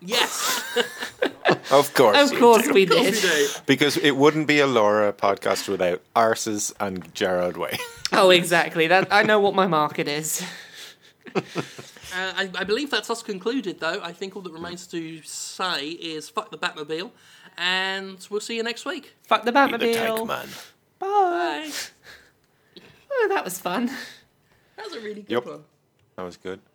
[0.00, 0.62] Yes,
[1.70, 3.14] Of course, of course we did.
[3.66, 7.78] because it wouldn't be a Laura podcast without arses and Gerard Way.
[8.12, 8.86] Oh, exactly.
[8.86, 10.44] That I know what my market is.
[12.16, 14.00] Uh, I, I believe that's us concluded, though.
[14.02, 17.10] I think all that remains to say is fuck the Batmobile,
[17.58, 19.14] and we'll see you next week.
[19.26, 20.26] Fuck the the tank Batmobile.
[20.26, 20.48] man.
[20.98, 21.08] Bye.
[21.08, 21.70] Bye.
[23.12, 23.86] Oh, that was fun.
[24.76, 25.46] That was a really good Yep.
[25.46, 25.64] one.
[26.16, 26.60] That was good.